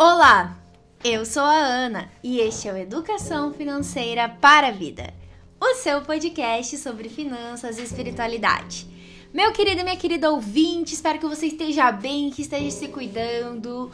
Olá, 0.00 0.56
eu 1.02 1.26
sou 1.26 1.42
a 1.42 1.56
Ana 1.56 2.08
e 2.22 2.38
este 2.38 2.68
é 2.68 2.72
o 2.72 2.76
Educação 2.76 3.52
Financeira 3.52 4.28
para 4.28 4.68
a 4.68 4.70
Vida, 4.70 5.12
o 5.60 5.74
seu 5.74 6.02
podcast 6.02 6.78
sobre 6.78 7.08
finanças 7.08 7.78
e 7.78 7.82
espiritualidade. 7.82 8.86
Meu 9.34 9.50
querido 9.50 9.80
e 9.80 9.82
minha 9.82 9.96
querida 9.96 10.30
ouvinte, 10.30 10.94
espero 10.94 11.18
que 11.18 11.26
você 11.26 11.46
esteja 11.46 11.90
bem, 11.90 12.30
que 12.30 12.42
esteja 12.42 12.70
se 12.70 12.86
cuidando. 12.86 13.90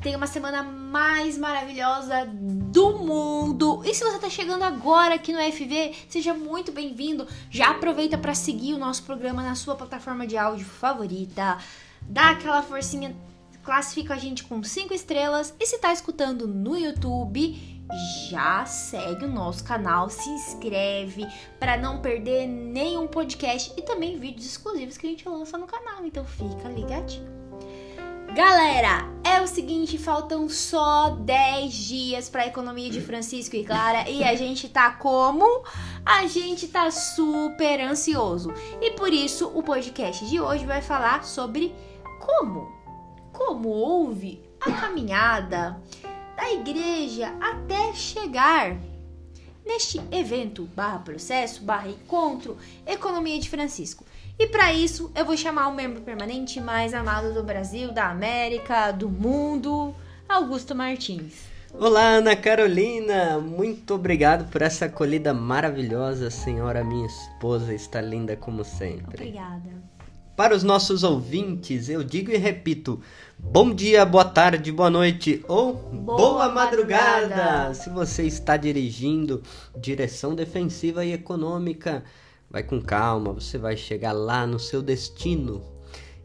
Tenha 0.00 0.16
uma 0.16 0.28
semana 0.28 0.62
mais 0.62 1.36
maravilhosa 1.36 2.28
do 2.32 2.98
mundo. 2.98 3.82
E 3.84 3.92
se 3.92 4.04
você 4.04 4.16
está 4.18 4.30
chegando 4.30 4.62
agora 4.62 5.16
aqui 5.16 5.32
no 5.32 5.40
FV, 5.40 5.96
seja 6.08 6.32
muito 6.32 6.70
bem-vindo. 6.70 7.26
Já 7.50 7.70
aproveita 7.70 8.16
para 8.16 8.36
seguir 8.36 8.74
o 8.74 8.78
nosso 8.78 9.02
programa 9.02 9.42
na 9.42 9.56
sua 9.56 9.74
plataforma 9.74 10.28
de 10.28 10.36
áudio 10.36 10.64
favorita. 10.64 11.58
Dá 12.02 12.30
aquela 12.30 12.62
forcinha 12.62 13.16
classifica 13.62 14.14
a 14.14 14.18
gente 14.18 14.44
com 14.44 14.62
5 14.62 14.92
estrelas 14.94 15.54
e 15.58 15.66
se 15.66 15.78
tá 15.78 15.92
escutando 15.92 16.46
no 16.46 16.76
YouTube, 16.76 17.80
já 18.28 18.64
segue 18.64 19.24
o 19.24 19.28
nosso 19.28 19.64
canal, 19.64 20.08
se 20.08 20.28
inscreve 20.30 21.26
para 21.58 21.76
não 21.76 22.00
perder 22.00 22.46
nenhum 22.46 23.06
podcast 23.06 23.72
e 23.76 23.82
também 23.82 24.18
vídeos 24.18 24.46
exclusivos 24.46 24.96
que 24.96 25.06
a 25.06 25.10
gente 25.10 25.28
lança 25.28 25.58
no 25.58 25.66
canal, 25.66 26.04
então 26.04 26.24
fica 26.24 26.68
ligadinho. 26.68 27.40
Galera, 28.34 29.08
é 29.24 29.40
o 29.40 29.46
seguinte, 29.48 29.98
faltam 29.98 30.48
só 30.48 31.10
10 31.10 31.74
dias 31.74 32.28
para 32.28 32.42
a 32.42 32.46
economia 32.46 32.88
de 32.88 33.00
Francisco 33.00 33.56
e 33.56 33.64
Clara 33.64 34.08
e 34.08 34.22
a 34.22 34.36
gente 34.36 34.68
tá 34.68 34.92
como? 34.92 35.64
A 36.06 36.28
gente 36.28 36.68
tá 36.68 36.92
super 36.92 37.80
ansioso. 37.80 38.52
E 38.80 38.92
por 38.92 39.12
isso 39.12 39.50
o 39.52 39.64
podcast 39.64 40.24
de 40.26 40.40
hoje 40.40 40.64
vai 40.64 40.80
falar 40.80 41.24
sobre 41.24 41.74
como 42.20 42.79
como 43.40 43.70
houve 43.70 44.38
a 44.60 44.70
caminhada 44.70 45.80
da 46.36 46.52
igreja 46.52 47.34
até 47.40 47.94
chegar 47.94 48.76
neste 49.64 49.98
evento 50.12 50.68
barra 50.76 50.98
processo 50.98 51.62
barra 51.62 51.88
encontro 51.88 52.58
Economia 52.86 53.40
de 53.40 53.48
Francisco. 53.48 54.04
E 54.38 54.46
para 54.46 54.74
isso 54.74 55.10
eu 55.14 55.24
vou 55.24 55.38
chamar 55.38 55.68
o 55.68 55.74
membro 55.74 56.02
permanente 56.02 56.60
mais 56.60 56.92
amado 56.92 57.32
do 57.32 57.42
Brasil, 57.42 57.90
da 57.92 58.10
América, 58.10 58.92
do 58.92 59.08
mundo, 59.08 59.94
Augusto 60.28 60.74
Martins. 60.74 61.48
Olá, 61.72 62.16
Ana 62.16 62.36
Carolina! 62.36 63.38
Muito 63.38 63.94
obrigado 63.94 64.50
por 64.50 64.60
essa 64.60 64.84
acolhida 64.84 65.32
maravilhosa, 65.32 66.28
senhora 66.28 66.84
minha 66.84 67.06
esposa, 67.06 67.72
está 67.72 68.02
linda 68.02 68.36
como 68.36 68.64
sempre. 68.64 69.14
Obrigada. 69.14 69.90
Para 70.40 70.56
os 70.56 70.62
nossos 70.62 71.04
ouvintes, 71.04 71.90
eu 71.90 72.02
digo 72.02 72.30
e 72.30 72.36
repito: 72.38 73.02
bom 73.42 73.74
dia, 73.74 74.04
boa 74.04 74.24
tarde, 74.24 74.70
boa 74.70 74.90
noite 74.90 75.44
ou 75.48 75.74
boa, 75.74 76.16
boa 76.16 76.48
madrugada. 76.48 77.28
madrugada. 77.28 77.74
Se 77.74 77.88
você 77.90 78.24
está 78.24 78.56
dirigindo 78.56 79.42
direção 79.76 80.34
defensiva 80.34 81.04
e 81.04 81.12
econômica, 81.12 82.04
vai 82.50 82.62
com 82.62 82.80
calma, 82.80 83.32
você 83.32 83.58
vai 83.58 83.76
chegar 83.76 84.12
lá 84.12 84.46
no 84.46 84.58
seu 84.58 84.82
destino. 84.82 85.62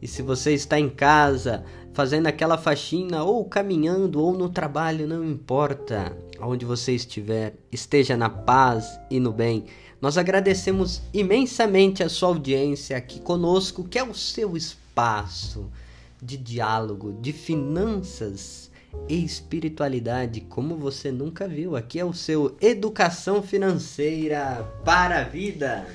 E 0.02 0.08
se 0.08 0.22
você 0.22 0.54
está 0.54 0.80
em 0.80 0.90
casa, 0.90 1.64
fazendo 1.94 2.28
aquela 2.28 2.58
faxina, 2.58 3.24
ou 3.24 3.46
caminhando, 3.46 4.22
ou 4.22 4.34
no 4.38 4.50
trabalho, 4.50 5.08
não 5.08 5.24
importa 5.24 6.16
onde 6.40 6.66
você 6.66 6.94
estiver, 6.94 7.56
esteja 7.72 8.18
na 8.18 8.30
paz 8.30 9.00
e 9.10 9.20
no 9.20 9.32
bem. 9.32 9.66
Nós 10.02 10.18
agradecemos 10.18 11.02
imensamente 11.14 12.04
a 12.04 12.10
sua 12.10 12.30
audiência 12.30 12.98
aqui 12.98 13.20
conosco, 13.20 13.86
que 13.86 13.98
é 13.98 14.04
o 14.04 14.14
seu 14.14 14.56
espaço 14.58 15.72
de 16.22 16.38
diálogo, 16.38 17.14
de 17.22 17.32
finanças 17.34 18.72
e 19.08 19.24
espiritualidade, 19.24 20.42
como 20.42 20.76
você 20.78 21.12
nunca 21.12 21.48
viu. 21.48 21.76
Aqui 21.76 22.00
é 22.00 22.06
o 22.06 22.14
seu 22.14 22.56
Educação 22.62 23.42
Financeira 23.44 24.64
para 24.84 25.20
a 25.20 25.24
Vida. 25.24 25.88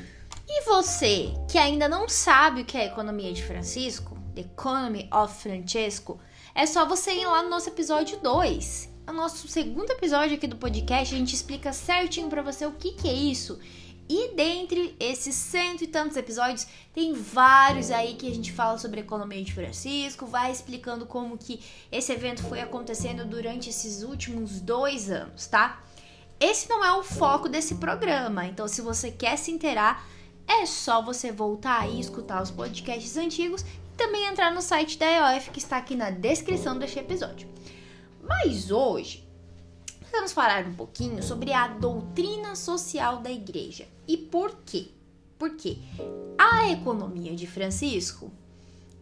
E 0.49 0.65
você 0.65 1.33
que 1.49 1.59
ainda 1.59 1.89
não 1.89 2.09
sabe 2.09 2.62
o 2.62 2.65
que 2.65 2.77
é 2.77 2.83
a 2.83 2.87
economia 2.87 3.33
de 3.33 3.43
Francisco, 3.43 4.19
The 4.34 4.43
Economy 4.43 5.09
of 5.12 5.34
Francesco, 5.41 6.19
é 6.55 6.66
só 6.66 6.87
você 6.87 7.12
ir 7.12 7.27
lá 7.27 7.43
no 7.43 7.50
nosso 7.50 7.69
episódio 7.69 8.19
2. 8.21 8.91
É 9.06 9.11
o 9.11 9.15
nosso 9.15 9.49
segundo 9.49 9.91
episódio 9.91 10.37
aqui 10.37 10.47
do 10.47 10.56
podcast, 10.56 11.15
a 11.15 11.19
gente 11.19 11.34
explica 11.34 11.72
certinho 11.72 12.28
para 12.28 12.43
você 12.43 12.66
o 12.66 12.72
que, 12.72 12.93
que 12.93 13.09
é 13.09 13.12
isso 13.12 13.59
e 14.12 14.34
dentre 14.34 14.97
esses 14.98 15.37
cento 15.37 15.84
e 15.84 15.87
tantos 15.87 16.16
episódios, 16.16 16.66
tem 16.93 17.12
vários 17.12 17.93
aí 17.93 18.15
que 18.15 18.26
a 18.26 18.34
gente 18.34 18.50
fala 18.50 18.76
sobre 18.76 18.98
a 18.98 19.04
economia 19.04 19.44
de 19.44 19.54
Francisco, 19.54 20.26
vai 20.26 20.50
explicando 20.50 21.06
como 21.06 21.38
que 21.38 21.60
esse 21.93 22.10
evento 22.10 22.43
foi 22.43 22.60
acontecendo 22.60 23.25
durante 23.25 23.71
esses 23.71 24.03
últimos 24.03 24.60
dois 24.60 25.09
anos, 25.12 25.47
tá? 25.47 25.81
Esse 26.41 26.69
não 26.69 26.84
é 26.84 26.93
o 26.93 27.04
foco 27.04 27.48
desse 27.48 27.76
programa, 27.76 28.47
então 28.47 28.66
se 28.66 28.82
você 28.82 29.12
quer 29.12 29.37
se 29.37 29.53
inteirar, 29.53 30.04
é 30.44 30.66
só 30.66 31.00
você 31.00 31.31
voltar 31.31 31.82
aí, 31.82 32.00
escutar 32.00 32.42
os 32.42 32.50
podcasts 32.50 33.16
antigos 33.16 33.62
e 33.62 33.97
também 33.97 34.25
entrar 34.25 34.53
no 34.53 34.60
site 34.60 34.98
da 34.98 35.06
EOF 35.06 35.50
que 35.50 35.60
está 35.60 35.77
aqui 35.77 35.94
na 35.94 36.10
descrição 36.10 36.77
deste 36.77 36.98
episódio. 36.98 37.48
Mas 38.25 38.72
hoje 38.72 39.25
vamos 40.10 40.32
falar 40.32 40.66
um 40.66 40.75
pouquinho 40.75 41.22
sobre 41.22 41.53
a 41.53 41.69
doutrina 41.69 42.56
social 42.56 43.19
da 43.19 43.31
igreja. 43.31 43.87
E 44.10 44.16
por 44.16 44.56
quê? 44.66 44.88
Porque 45.38 45.78
a 46.37 46.69
economia 46.69 47.37
de 47.37 47.47
Francisco, 47.47 48.28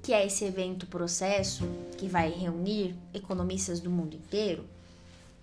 que 0.03 0.13
é 0.13 0.27
esse 0.27 0.45
evento 0.45 0.87
processo 0.87 1.65
que 1.97 2.07
vai 2.07 2.29
reunir 2.29 2.95
economistas 3.15 3.81
do 3.81 3.89
mundo 3.89 4.15
inteiro, 4.15 4.67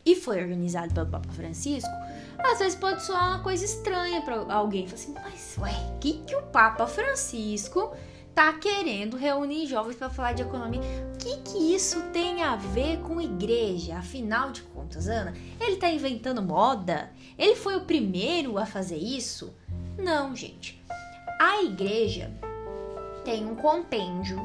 e 0.05 0.15
foi 0.15 0.39
organizado 0.39 0.93
pelo 0.93 1.07
Papa 1.07 1.33
Francisco, 1.33 1.89
às 2.37 2.59
vezes 2.59 2.75
pode 2.75 3.03
soar 3.03 3.27
uma 3.27 3.39
coisa 3.39 3.65
estranha 3.65 4.21
para 4.21 4.35
alguém. 4.53 4.85
Fala 4.85 5.01
assim, 5.01 5.13
mas 5.15 5.57
ué, 5.57 5.95
o 5.95 5.97
que, 5.97 6.13
que 6.19 6.35
o 6.35 6.43
Papa 6.43 6.85
Francisco 6.85 7.91
tá 8.35 8.53
querendo 8.53 9.17
reunir 9.17 9.65
jovens 9.65 9.95
para 9.95 10.11
falar 10.11 10.33
de 10.33 10.43
economia. 10.43 10.81
Que, 11.25 11.38
que 11.38 11.74
isso 11.74 12.03
tem 12.13 12.44
a 12.44 12.56
ver 12.56 13.00
com 13.00 13.19
igreja? 13.19 13.97
Afinal 13.97 14.52
de 14.52 14.62
contas, 14.62 15.08
Ana, 15.08 15.34
ele 15.59 15.78
tá 15.78 15.90
inventando 15.90 16.40
moda? 16.40 17.09
Ele 17.36 17.56
foi 17.56 17.75
o 17.75 17.81
primeiro 17.81 18.59
a 18.59 18.66
fazer 18.68 18.97
isso? 18.97 19.52
Não, 19.97 20.36
gente. 20.36 20.80
A 21.41 21.63
igreja 21.63 22.31
tem 23.24 23.44
um 23.44 23.56
compêndio 23.56 24.40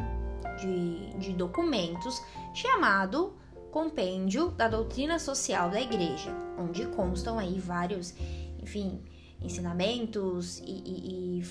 de, 0.59 1.19
de 1.19 1.33
documentos 1.35 2.19
chamado 2.55 3.35
Compêndio 3.71 4.49
da 4.49 4.67
Doutrina 4.67 5.19
Social 5.19 5.69
da 5.69 5.83
Igreja, 5.83 6.35
onde 6.59 6.87
constam 6.87 7.39
aí 7.39 7.59
vários, 7.59 8.15
enfim, 8.59 9.03
ensinamentos 9.43 10.61
e, 10.61 10.83
e, 10.87 11.41
e 11.41 11.45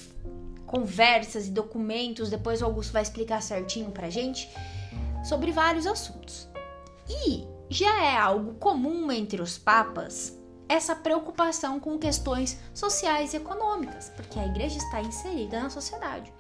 conversas 0.66 1.46
e 1.46 1.52
documentos, 1.52 2.32
depois 2.32 2.64
o 2.64 2.66
Augusto 2.66 2.94
vai 2.94 3.04
explicar 3.04 3.44
certinho 3.44 3.92
pra 3.92 4.10
gente, 4.10 4.50
sobre 5.24 5.52
vários 5.52 5.86
assuntos. 5.86 6.48
E 7.08 7.48
já 7.70 8.04
é 8.04 8.18
algo 8.18 8.54
comum 8.56 9.12
entre 9.12 9.42
os 9.42 9.58
papas 9.58 10.40
essa 10.70 10.96
preocupação 10.96 11.80
com 11.80 11.98
questões 11.98 12.60
sociais 12.76 13.34
e 13.34 13.38
econômicas, 13.38 14.10
porque 14.16 14.38
a 14.38 14.46
igreja 14.46 14.78
está 14.78 15.02
inserida 15.02 15.60
na 15.60 15.70
sociedade. 15.70 16.32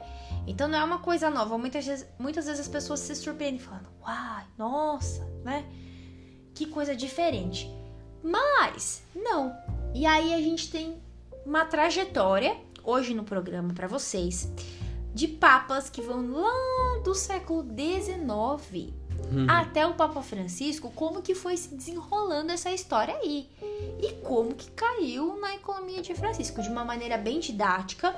Então 0.45 0.67
não 0.67 0.77
é 0.77 0.83
uma 0.83 0.99
coisa 0.99 1.31
nova. 1.31 1.57
Muitas 1.57 1.85
vezes, 1.85 2.07
muitas 2.19 2.45
vezes 2.45 2.61
as 2.61 2.67
pessoas 2.67 2.99
se 2.99 3.15
surpreendem 3.15 3.59
falando, 3.59 3.89
uai, 4.01 4.45
nossa, 4.55 5.25
né? 5.43 5.65
Que 6.53 6.67
coisa 6.67 6.95
diferente. 6.95 7.67
Mas 8.23 9.01
não. 9.15 9.51
E 9.95 10.05
aí 10.05 10.33
a 10.33 10.37
gente 10.37 10.69
tem 10.69 11.01
uma 11.43 11.65
trajetória 11.65 12.55
hoje 12.83 13.15
no 13.15 13.23
programa 13.23 13.73
para 13.73 13.87
vocês 13.87 14.51
de 15.19 15.27
papas 15.27 15.89
que 15.89 16.01
vão 16.01 16.31
lá 16.31 17.01
do 17.03 17.13
século 17.13 17.61
XIX 17.61 18.93
uhum. 19.29 19.45
até 19.49 19.85
o 19.85 19.93
Papa 19.93 20.21
Francisco, 20.21 20.89
como 20.95 21.21
que 21.21 21.35
foi 21.35 21.57
se 21.57 21.75
desenrolando 21.75 22.53
essa 22.53 22.71
história 22.71 23.13
aí 23.17 23.49
e 24.01 24.13
como 24.23 24.55
que 24.55 24.71
caiu 24.71 25.37
na 25.41 25.55
economia 25.55 26.01
de 26.01 26.15
Francisco 26.15 26.61
de 26.61 26.69
uma 26.69 26.85
maneira 26.85 27.17
bem 27.17 27.41
didática 27.41 28.15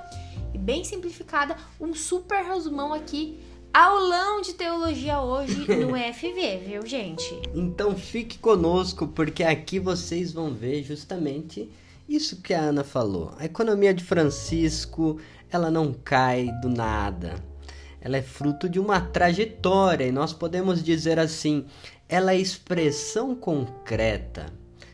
e 0.53 0.59
bem 0.59 0.83
simplificada, 0.83 1.57
um 1.79 1.95
super 1.95 2.45
resumão 2.45 2.93
aqui 2.93 3.39
aulão 3.73 4.39
de 4.41 4.53
teologia 4.53 5.21
hoje 5.21 5.55
no 5.61 5.95
FV, 6.13 6.57
viu, 6.67 6.85
gente? 6.85 7.41
Então 7.55 7.95
fique 7.95 8.37
conosco 8.37 9.07
porque 9.07 9.43
aqui 9.43 9.79
vocês 9.79 10.31
vão 10.31 10.53
ver 10.53 10.83
justamente 10.83 11.67
isso 12.07 12.41
que 12.41 12.53
a 12.53 12.59
Ana 12.59 12.83
falou. 12.83 13.33
A 13.37 13.45
economia 13.45 13.93
de 13.93 14.03
Francisco, 14.03 15.17
ela 15.51 15.69
não 15.69 15.93
cai 15.93 16.49
do 16.61 16.69
nada. 16.69 17.35
Ela 17.99 18.17
é 18.17 18.21
fruto 18.21 18.67
de 18.67 18.79
uma 18.79 18.99
trajetória 18.99 20.05
e 20.05 20.11
nós 20.11 20.33
podemos 20.33 20.83
dizer 20.83 21.19
assim, 21.19 21.65
ela 22.09 22.33
é 22.33 22.37
expressão 22.37 23.35
concreta 23.35 24.47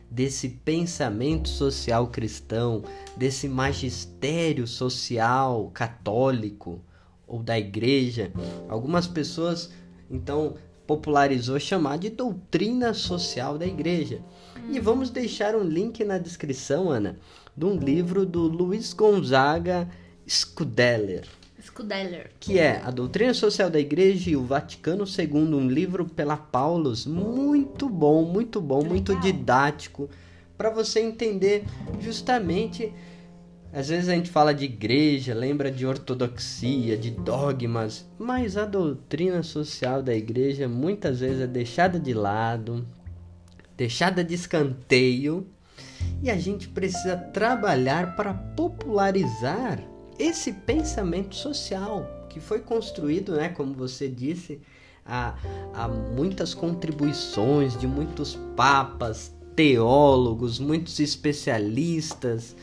desse 0.10 0.50
pensamento 0.50 1.48
social 1.48 2.08
cristão, 2.08 2.84
desse 3.16 3.48
magistério 3.48 4.68
social 4.68 5.70
católico 5.74 6.82
ou 7.26 7.44
da 7.44 7.58
igreja. 7.58 8.32
Algumas 8.68 9.08
pessoas 9.08 9.72
então 10.10 10.56
popularizou 10.86 11.60
chamar 11.60 11.98
de 11.98 12.10
doutrina 12.10 12.94
social 12.94 13.58
da 13.58 13.66
igreja. 13.66 14.22
Hum. 14.56 14.72
E 14.72 14.80
vamos 14.80 15.10
deixar 15.10 15.56
um 15.56 15.64
link 15.64 16.04
na 16.06 16.18
descrição, 16.18 16.90
Ana, 16.90 17.18
de 17.56 17.66
um 17.66 17.78
livro 17.78 18.26
do 18.26 18.44
Luiz 18.44 18.94
Gonzaga 18.94 19.90
Scudeller. 20.28 21.26
Scudeller. 21.62 22.32
Que 22.40 22.60
é 22.60 22.82
A 22.84 22.92
Doutrina 22.92 23.34
Social 23.34 23.70
da 23.70 23.80
Igreja 23.80 24.30
e 24.30 24.36
o 24.36 24.46
Vaticano 24.46 25.06
II, 25.06 25.56
um 25.56 25.68
livro 25.68 26.06
pela 26.06 26.38
Paulus, 26.38 27.06
muito 27.06 27.90
bom, 27.90 28.24
muito 28.24 28.62
bom, 28.62 28.84
muito 28.84 29.20
didático, 29.20 30.10
para 30.58 30.70
você 30.70 31.00
entender 31.00 31.64
justamente 32.00 32.94
às 33.74 33.90
vezes 33.90 34.10
a 34.10 34.14
gente 34.14 34.30
fala 34.30 34.54
de 34.54 34.66
igreja, 34.66 35.34
lembra 35.34 35.70
de 35.70 35.86
ortodoxia, 35.86 36.98
de 36.98 37.12
dogmas, 37.12 38.08
mas 38.18 38.56
a 38.56 38.66
doutrina 38.66 39.44
social 39.44 40.02
da 40.02 40.16
igreja 40.16 40.68
muitas 40.68 41.20
vezes 41.20 41.42
é 41.42 41.48
deixada 41.48 42.00
de 42.00 42.14
lado, 42.14 42.88
deixada 43.76 44.24
de 44.24 44.34
escanteio, 44.34 45.48
e 46.24 46.32
a 46.32 46.38
gente 46.38 46.68
precisa 46.70 47.18
trabalhar 47.18 48.16
para 48.16 48.34
popularizar 48.34 49.84
esse 50.20 50.54
pensamento 50.54 51.36
social 51.36 52.06
que 52.30 52.40
foi 52.40 52.60
construído, 52.60 53.36
né, 53.36 53.50
como 53.50 53.74
você 53.74 54.08
disse, 54.08 54.62
há, 55.06 55.36
há 55.74 55.88
muitas 55.88 56.54
contribuições 56.54 57.78
de 57.80 57.88
muitos 57.88 58.36
papas, 58.56 59.34
teólogos, 59.56 60.60
muitos 60.60 61.00
especialistas 61.00 62.56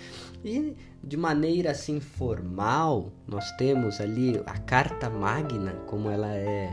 e 0.44 0.76
de 1.02 1.16
maneira 1.16 1.72
assim 1.72 2.00
formal, 2.00 3.12
nós 3.26 3.50
temos 3.52 4.00
ali 4.00 4.40
a 4.46 4.58
Carta 4.58 5.10
Magna, 5.10 5.72
como 5.86 6.08
ela 6.08 6.34
é 6.34 6.70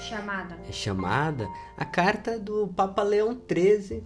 chamada. 0.00 0.58
É 0.68 0.72
chamada 0.72 1.48
a 1.76 1.84
carta 1.84 2.38
do 2.38 2.68
Papa 2.68 3.02
Leão 3.02 3.36
XIII, 3.50 4.02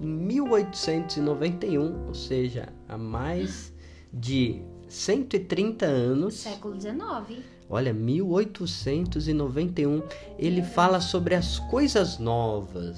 em 0.00 0.06
1891, 0.06 2.06
ou 2.06 2.14
seja, 2.14 2.72
há 2.88 2.96
mais 2.96 3.72
de 4.14 4.62
130 4.88 5.84
anos. 5.84 6.34
Século 6.34 6.80
XIX. 6.80 7.42
Olha, 7.68 7.92
1891, 7.92 10.02
ele 10.38 10.62
fala 10.62 11.00
sobre 11.00 11.34
as 11.34 11.58
coisas 11.58 12.18
novas 12.18 12.96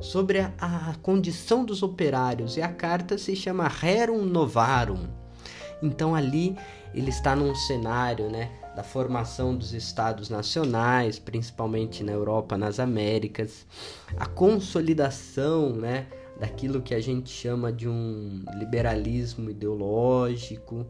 sobre 0.00 0.40
a, 0.40 0.52
a 0.58 0.94
condição 1.02 1.64
dos 1.64 1.82
operários 1.82 2.56
e 2.56 2.62
a 2.62 2.68
carta 2.68 3.18
se 3.18 3.36
chama 3.36 3.68
Rerum 3.68 4.24
Novarum. 4.24 5.06
Então 5.82 6.14
ali 6.14 6.56
ele 6.94 7.10
está 7.10 7.36
num 7.36 7.54
cenário, 7.54 8.30
né, 8.30 8.50
da 8.74 8.82
formação 8.82 9.54
dos 9.54 9.72
estados 9.72 10.28
nacionais, 10.28 11.18
principalmente 11.18 12.02
na 12.02 12.12
Europa, 12.12 12.56
nas 12.56 12.80
Américas, 12.80 13.66
a 14.16 14.26
consolidação, 14.26 15.70
né, 15.70 16.06
daquilo 16.40 16.80
que 16.80 16.94
a 16.94 17.00
gente 17.00 17.28
chama 17.28 17.70
de 17.70 17.86
um 17.86 18.42
liberalismo 18.58 19.50
ideológico. 19.50 20.86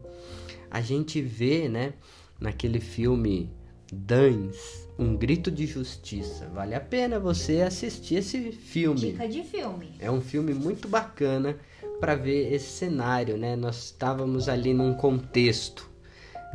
A 0.71 0.79
gente 0.79 1.21
vê, 1.21 1.67
né, 1.67 1.93
naquele 2.39 2.79
filme 2.79 3.51
Dans, 3.91 4.87
Um 4.97 5.17
Grito 5.17 5.51
de 5.51 5.67
Justiça. 5.67 6.47
Vale 6.53 6.73
a 6.73 6.79
pena 6.79 7.19
você 7.19 7.61
assistir 7.61 8.15
esse 8.15 8.53
filme. 8.53 9.11
Dica 9.11 9.27
de 9.27 9.43
filme. 9.43 9.91
É 9.99 10.09
um 10.09 10.21
filme 10.21 10.53
muito 10.53 10.87
bacana 10.87 11.57
para 11.99 12.15
ver 12.15 12.53
esse 12.53 12.69
cenário, 12.69 13.37
né? 13.37 13.57
Nós 13.57 13.87
estávamos 13.87 14.47
ali 14.47 14.73
num 14.73 14.93
contexto 14.93 15.91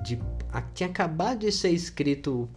de 0.02 0.19
tinha 0.75 0.88
acabado 0.88 1.40
de 1.40 1.52
ser 1.52 1.70
escrito 1.70 2.49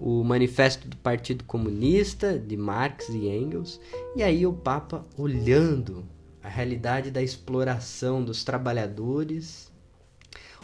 o 0.00 0.22
Manifesto 0.22 0.88
do 0.88 0.96
Partido 0.96 1.44
Comunista 1.44 2.38
de 2.38 2.56
Marx 2.56 3.08
e 3.08 3.28
Engels, 3.28 3.80
e 4.14 4.22
aí 4.22 4.46
o 4.46 4.52
Papa 4.52 5.04
olhando 5.16 6.04
a 6.42 6.48
realidade 6.48 7.10
da 7.10 7.22
exploração 7.22 8.24
dos 8.24 8.44
trabalhadores, 8.44 9.72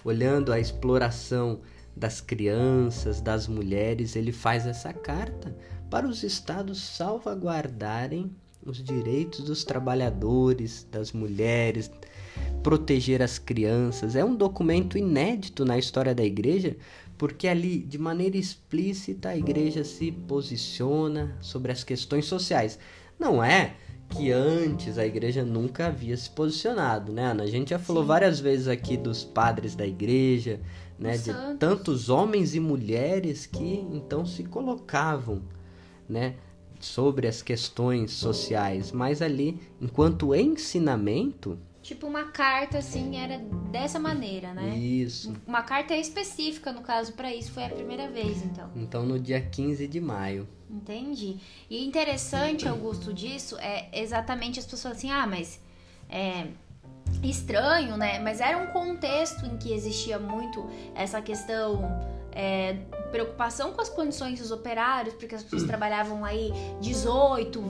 olhando 0.05 0.53
a 0.53 0.61
exploração 0.61 1.61
das 1.97 2.21
crianças, 2.21 3.21
das 3.21 3.47
mulheres, 3.47 4.17
ele 4.17 4.33
faz 4.33 4.67
essa 4.67 4.93
carta 4.93 5.57
para 5.91 6.07
os 6.07 6.23
estados 6.23 6.81
salvaguardarem 6.81 8.35
os 8.65 8.83
direitos 8.83 9.45
dos 9.45 9.63
trabalhadores, 9.63 10.87
das 10.91 11.13
mulheres, 11.13 11.91
proteger 12.65 13.21
as 13.23 13.39
crianças. 13.39 14.17
É 14.17 14.25
um 14.25 14.35
documento 14.35 14.97
inédito 14.97 15.67
na 15.67 15.79
história 15.79 16.15
da 16.15 16.25
igreja, 16.25 16.77
porque 17.19 17.47
ali, 17.47 17.79
de 17.79 17.99
maneira 17.99 18.39
explícita, 18.39 19.29
a 19.29 19.37
igreja 19.37 19.85
se 19.85 20.11
posiciona 20.11 21.37
sobre 21.41 21.71
as 21.71 21.85
questões 21.85 22.25
sociais. 22.25 22.79
Não 23.21 23.45
é 23.45 23.75
que 24.09 24.33
antes 24.33 24.97
a 24.97 25.07
igreja 25.07 25.45
nunca 25.45 25.89
havia 25.89 26.17
se 26.17 26.31
posicionado, 26.31 27.13
né, 27.13 27.27
Ana? 27.27 27.45
A 27.45 27.47
gente 27.47 27.71
já 27.71 27.79
falou 27.79 28.03
Sim. 28.03 28.09
várias 28.09 28.41
vezes 28.41 28.67
aqui 28.67 28.97
dos 28.97 29.23
padres 29.23 29.75
da 29.75 29.87
igreja, 29.87 30.59
né, 30.99 31.19
de 31.19 31.33
tantos 31.59 32.09
homens 32.09 32.55
e 32.55 32.61
mulheres 32.61 33.45
que 33.45 33.87
então 33.93 34.25
se 34.25 34.43
colocavam, 34.45 35.43
né, 36.09 36.37
sobre 36.81 37.27
as 37.27 37.43
questões 37.43 38.13
sociais, 38.13 38.91
mas 38.93 39.21
ali, 39.21 39.61
enquanto 39.81 40.35
ensinamento, 40.35 41.59
tipo 41.85 42.07
uma 42.07 42.25
carta 42.25 42.79
assim 42.79 43.17
era 43.23 43.39
dessa 43.71 43.99
maneira, 43.99 44.55
né? 44.55 44.75
Isso. 44.77 45.35
Uma 45.47 45.63
carta 45.63 45.95
específica 45.95 46.73
no 46.73 46.81
caso 46.81 47.13
para 47.13 47.33
isso 47.33 47.53
foi 47.53 47.65
a 47.65 47.69
primeira 47.69 48.09
vez, 48.09 48.43
então. 48.43 48.71
Então 48.75 49.05
no 49.05 49.21
dia 49.21 49.41
15 49.41 49.87
de 49.87 50.01
maio. 50.01 50.49
Entendi. 50.69 51.37
E 51.69 51.85
interessante, 51.85 52.67
Augusto, 52.67 53.13
disso 53.13 53.57
é 53.59 53.89
exatamente 53.93 54.59
as 54.59 54.67
pessoas 54.67 54.97
assim, 54.97 55.11
ah, 55.11 55.27
mas 55.27 55.61
é, 56.09 56.47
estranho, 57.23 57.99
né? 57.99 58.19
Mas 58.19 58.41
era 58.41 58.57
um 58.57 58.69
contexto 58.69 59.45
em 59.45 59.59
que 59.59 59.73
existia 59.73 60.19
muito 60.19 60.67
essa 60.95 61.21
questão 61.21 61.83
é, 62.33 62.79
preocupação 63.11 63.73
com 63.73 63.83
as 63.83 63.91
condições 63.91 64.41
dos 64.41 64.51
operários, 64.51 65.15
porque 65.15 65.35
as 65.35 65.43
pessoas 65.43 65.65
trabalhavam 65.65 66.25
aí 66.25 66.51
18, 66.81 67.63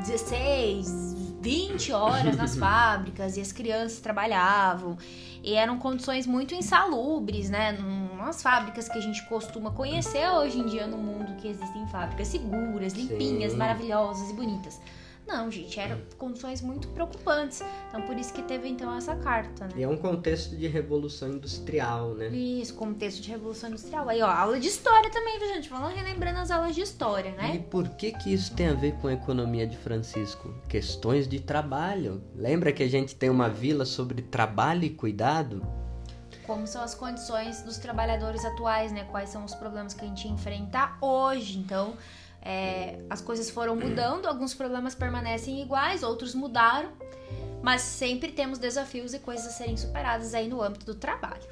16, 0.00 1.19
20 1.40 1.92
horas 1.92 2.36
nas 2.36 2.54
fábricas 2.58 3.36
e 3.36 3.40
as 3.40 3.50
crianças 3.50 3.98
trabalhavam. 4.00 4.96
E 5.42 5.54
eram 5.54 5.78
condições 5.78 6.26
muito 6.26 6.54
insalubres, 6.54 7.48
né? 7.48 7.72
Umas 8.12 8.42
fábricas 8.42 8.88
que 8.88 8.98
a 8.98 9.00
gente 9.00 9.26
costuma 9.26 9.70
conhecer 9.70 10.28
hoje 10.28 10.58
em 10.58 10.66
dia 10.66 10.86
no 10.86 10.98
mundo, 10.98 11.34
que 11.36 11.48
existem 11.48 11.86
fábricas 11.88 12.28
seguras, 12.28 12.92
limpinhas, 12.92 13.52
Sim. 13.52 13.58
maravilhosas 13.58 14.30
e 14.30 14.34
bonitas. 14.34 14.80
Não, 15.30 15.48
gente, 15.48 15.78
eram 15.78 16.00
condições 16.18 16.60
muito 16.60 16.88
preocupantes. 16.88 17.62
Então, 17.88 18.02
por 18.02 18.18
isso 18.18 18.34
que 18.34 18.42
teve, 18.42 18.68
então, 18.68 18.92
essa 18.96 19.14
carta, 19.14 19.66
né? 19.66 19.74
E 19.76 19.82
é 19.84 19.88
um 19.88 19.96
contexto 19.96 20.56
de 20.56 20.66
revolução 20.66 21.28
industrial, 21.28 22.14
né? 22.14 22.28
Isso, 22.30 22.74
contexto 22.74 23.22
de 23.22 23.30
revolução 23.30 23.70
industrial. 23.70 24.08
Aí, 24.08 24.20
ó, 24.20 24.26
aula 24.26 24.58
de 24.58 24.66
história 24.66 25.08
também, 25.08 25.38
viu, 25.38 25.46
gente? 25.54 25.68
Vamos 25.68 25.94
relembrando 25.94 26.40
as 26.40 26.50
aulas 26.50 26.74
de 26.74 26.80
história, 26.80 27.30
né? 27.32 27.54
E 27.54 27.58
por 27.60 27.88
que 27.90 28.10
que 28.10 28.34
isso 28.34 28.52
tem 28.56 28.66
a 28.66 28.74
ver 28.74 28.94
com 28.94 29.06
a 29.06 29.12
economia 29.12 29.68
de 29.68 29.76
Francisco? 29.76 30.52
Questões 30.68 31.28
de 31.28 31.38
trabalho. 31.38 32.20
Lembra 32.34 32.72
que 32.72 32.82
a 32.82 32.88
gente 32.88 33.14
tem 33.14 33.30
uma 33.30 33.48
vila 33.48 33.84
sobre 33.84 34.22
trabalho 34.22 34.82
e 34.82 34.90
cuidado? 34.90 35.64
como 36.50 36.66
são 36.66 36.82
as 36.82 36.96
condições 36.96 37.62
dos 37.62 37.78
trabalhadores 37.78 38.44
atuais, 38.44 38.90
né? 38.90 39.04
Quais 39.04 39.30
são 39.30 39.44
os 39.44 39.54
problemas 39.54 39.94
que 39.94 40.04
a 40.04 40.08
gente 40.08 40.26
enfrenta 40.26 40.96
hoje. 41.00 41.56
Então, 41.56 41.94
é, 42.42 42.98
as 43.08 43.20
coisas 43.20 43.50
foram 43.50 43.76
mudando, 43.76 44.26
alguns 44.26 44.54
problemas 44.54 44.94
permanecem 44.94 45.60
iguais, 45.60 46.02
outros 46.02 46.34
mudaram, 46.34 46.90
mas 47.62 47.82
sempre 47.82 48.32
temos 48.32 48.58
desafios 48.58 49.12
e 49.12 49.18
coisas 49.18 49.46
a 49.46 49.50
serem 49.50 49.76
superadas 49.76 50.34
aí 50.34 50.48
no 50.48 50.62
âmbito 50.62 50.86
do 50.86 50.94
trabalho. 50.94 51.42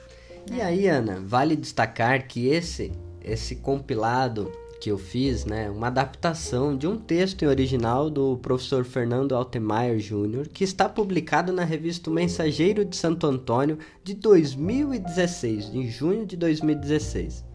Né? 0.48 0.56
E 0.56 0.60
aí, 0.62 0.88
Ana, 0.88 1.20
vale 1.22 1.54
destacar 1.56 2.26
que 2.26 2.48
esse 2.48 2.92
esse 3.20 3.56
compilado 3.56 4.50
que 4.80 4.90
eu 4.90 4.96
fiz, 4.96 5.44
né, 5.44 5.68
uma 5.68 5.88
adaptação 5.88 6.76
de 6.76 6.86
um 6.86 6.96
texto 6.96 7.42
em 7.42 7.48
original 7.48 8.08
do 8.08 8.38
professor 8.38 8.84
Fernando 8.84 9.34
Altemeyer 9.34 9.98
Jr., 9.98 10.48
que 10.48 10.62
está 10.62 10.88
publicado 10.88 11.52
na 11.52 11.64
revista 11.64 12.08
Mensageiro 12.10 12.84
de 12.84 12.96
Santo 12.96 13.26
Antônio 13.26 13.78
de 14.04 14.14
2016, 14.14 15.72
de 15.72 15.90
junho 15.90 16.24
de 16.24 16.36
2016 16.36 17.47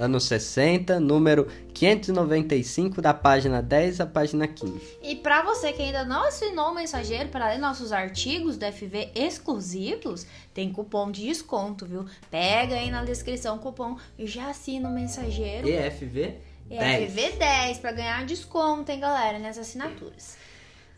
anos 0.00 0.24
60, 0.24 0.98
número 0.98 1.46
595, 1.74 3.02
da 3.02 3.12
página 3.12 3.60
10 3.60 4.00
à 4.00 4.06
página 4.06 4.48
15. 4.48 4.98
E 5.02 5.14
para 5.14 5.42
você 5.42 5.72
que 5.72 5.82
ainda 5.82 6.04
não 6.04 6.26
assinou 6.26 6.70
o 6.70 6.74
Mensageiro 6.74 7.28
para 7.28 7.50
ler 7.50 7.58
nossos 7.58 7.92
artigos 7.92 8.56
do 8.56 8.64
FV 8.64 9.10
exclusivos, 9.14 10.26
tem 10.54 10.72
cupom 10.72 11.10
de 11.10 11.26
desconto, 11.26 11.84
viu? 11.84 12.06
Pega 12.30 12.76
aí 12.76 12.90
na 12.90 13.04
descrição 13.04 13.56
o 13.56 13.58
cupom 13.58 13.98
e 14.18 14.26
já 14.26 14.48
assina 14.48 14.88
o 14.88 14.92
Mensageiro. 14.92 15.68
EFV 15.68 16.38
10. 16.70 17.02
EFV 17.02 17.32
10 17.36 17.78
para 17.78 17.92
ganhar 17.92 18.24
desconto, 18.24 18.90
hein, 18.90 19.00
galera, 19.00 19.38
nessas 19.38 19.68
assinaturas. 19.68 20.38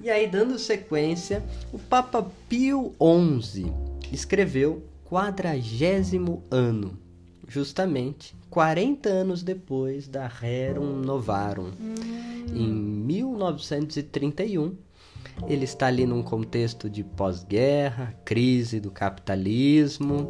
E 0.01 0.11
aí, 0.11 0.29
dando 0.29 0.59
sequência, 0.59 1.43
o 1.73 1.79
Papa 1.79 2.27
Pio 2.49 2.95
XI 3.01 3.73
escreveu 4.13 4.85
quadragésimo 5.09 6.43
ano 6.51 7.03
justamente 7.49 8.35
40 8.51 9.09
anos 9.09 9.43
depois 9.43 10.07
da 10.09 10.27
Rerum 10.27 11.01
Novarum, 11.01 11.71
Hum. 11.81 11.95
em 12.55 12.71
1931. 12.73 14.75
Ele 15.47 15.65
está 15.65 15.87
ali 15.87 16.07
num 16.07 16.23
contexto 16.23 16.89
de 16.89 17.03
pós-guerra, 17.03 18.15
crise 18.25 18.79
do 18.79 18.91
capitalismo, 18.91 20.29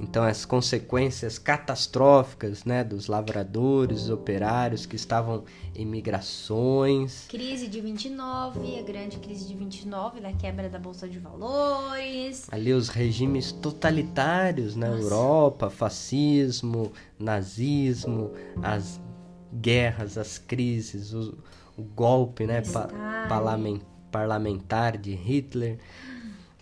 então 0.00 0.24
as 0.24 0.44
consequências 0.44 1.38
catastróficas 1.38 2.64
né, 2.64 2.82
dos 2.82 3.08
lavradores, 3.08 4.08
operários 4.08 4.86
que 4.86 4.96
estavam 4.96 5.44
em 5.74 5.84
migrações. 5.84 7.26
Crise 7.28 7.68
de 7.68 7.80
29, 7.80 8.78
a 8.78 8.82
grande 8.82 9.18
crise 9.18 9.46
de 9.46 9.54
29, 9.54 10.20
da 10.20 10.32
quebra 10.32 10.68
da 10.68 10.78
Bolsa 10.78 11.06
de 11.08 11.18
Valores. 11.18 12.46
Ali 12.50 12.72
os 12.72 12.88
regimes 12.88 13.52
totalitários 13.52 14.74
na 14.76 14.88
Nossa. 14.88 15.02
Europa, 15.02 15.68
fascismo, 15.70 16.92
nazismo, 17.18 18.30
as 18.62 18.98
guerras, 19.52 20.16
as 20.16 20.38
crises, 20.38 21.12
o, 21.12 21.36
o 21.76 21.82
golpe 21.82 22.46
né, 22.46 22.62
pa- 22.62 22.88
Stalin. 23.26 23.80
Parlamen- 24.10 24.58
parlamentar 24.58 24.96
de 24.96 25.14
Hitler. 25.14 25.78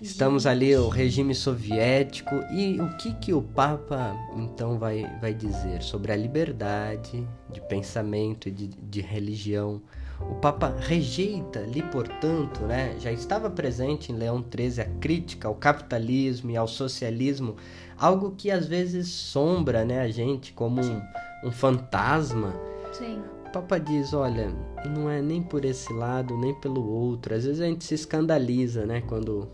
Estamos 0.01 0.47
ali 0.47 0.77
o 0.77 0.91
regime 0.91 1.35
soviético 1.35 2.35
e 2.53 2.79
o 2.79 2.97
que 2.99 3.15
que 3.15 3.33
o 3.33 3.41
Papa 3.41 4.15
então 4.37 4.79
vai, 4.79 5.11
vai 5.23 5.33
dizer 5.33 5.83
sobre 5.83 6.13
a 6.13 6.17
liberdade 6.17 7.27
de 7.51 7.61
pensamento 7.63 8.49
e 8.49 8.53
de, 8.53 8.67
de 8.67 9.01
religião? 9.01 9.81
O 10.21 10.35
Papa 10.35 10.75
rejeita 10.81 11.61
ali, 11.61 11.83
portanto, 11.83 12.61
né, 12.63 12.95
já 12.99 13.11
estava 13.11 13.49
presente 13.51 14.13
em 14.13 14.17
Leão 14.17 14.45
XIII 14.45 14.83
a 14.83 14.85
crítica 15.01 15.49
ao 15.49 15.55
capitalismo 15.55 16.51
e 16.51 16.57
ao 16.57 16.69
socialismo, 16.69 17.57
algo 17.99 18.35
que 18.37 18.51
às 18.51 18.67
vezes 18.67 19.09
sombra 19.09 19.85
né, 19.85 20.01
a 20.01 20.09
gente 20.09 20.53
como 20.53 20.83
um, 20.83 21.03
um 21.45 21.51
fantasma. 21.51 22.55
Sim. 22.93 23.23
Papa 23.57 23.81
diz, 23.81 24.13
olha, 24.13 24.51
não 24.85 25.09
é 25.09 25.23
nem 25.23 25.43
por 25.43 25.65
esse 25.65 25.91
lado, 25.91 26.37
nem 26.37 26.53
pelo 26.61 26.87
outro. 26.87 27.35
Às 27.35 27.47
vezes 27.47 27.63
a 27.63 27.65
gente 27.65 27.87
se 27.87 27.95
escandaliza, 27.95 28.85
né, 28.85 29.01
quando 29.01 29.49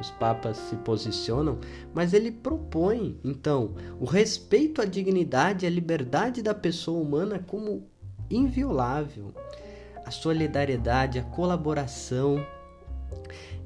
os 0.00 0.10
papas 0.10 0.56
se 0.56 0.74
posicionam, 0.78 1.60
mas 1.94 2.12
ele 2.12 2.32
propõe, 2.32 3.16
então, 3.22 3.76
o 4.00 4.06
respeito 4.06 4.82
à 4.82 4.84
dignidade 4.84 5.64
e 5.64 5.68
à 5.68 5.70
liberdade 5.70 6.42
da 6.42 6.52
pessoa 6.52 7.00
humana 7.00 7.38
como 7.46 7.86
inviolável, 8.28 9.32
a 10.04 10.10
solidariedade, 10.10 11.20
a 11.20 11.22
colaboração. 11.22 12.44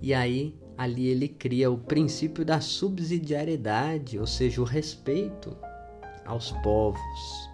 E 0.03 0.13
aí, 0.13 0.55
ali 0.77 1.07
ele 1.07 1.29
cria 1.29 1.71
o 1.71 1.79
princípio 1.79 2.45
da 2.45 2.61
subsidiariedade, 2.61 4.19
ou 4.19 4.27
seja, 4.27 4.61
o 4.61 4.65
respeito 4.65 5.57
aos 6.27 6.53
povos. 6.63 7.49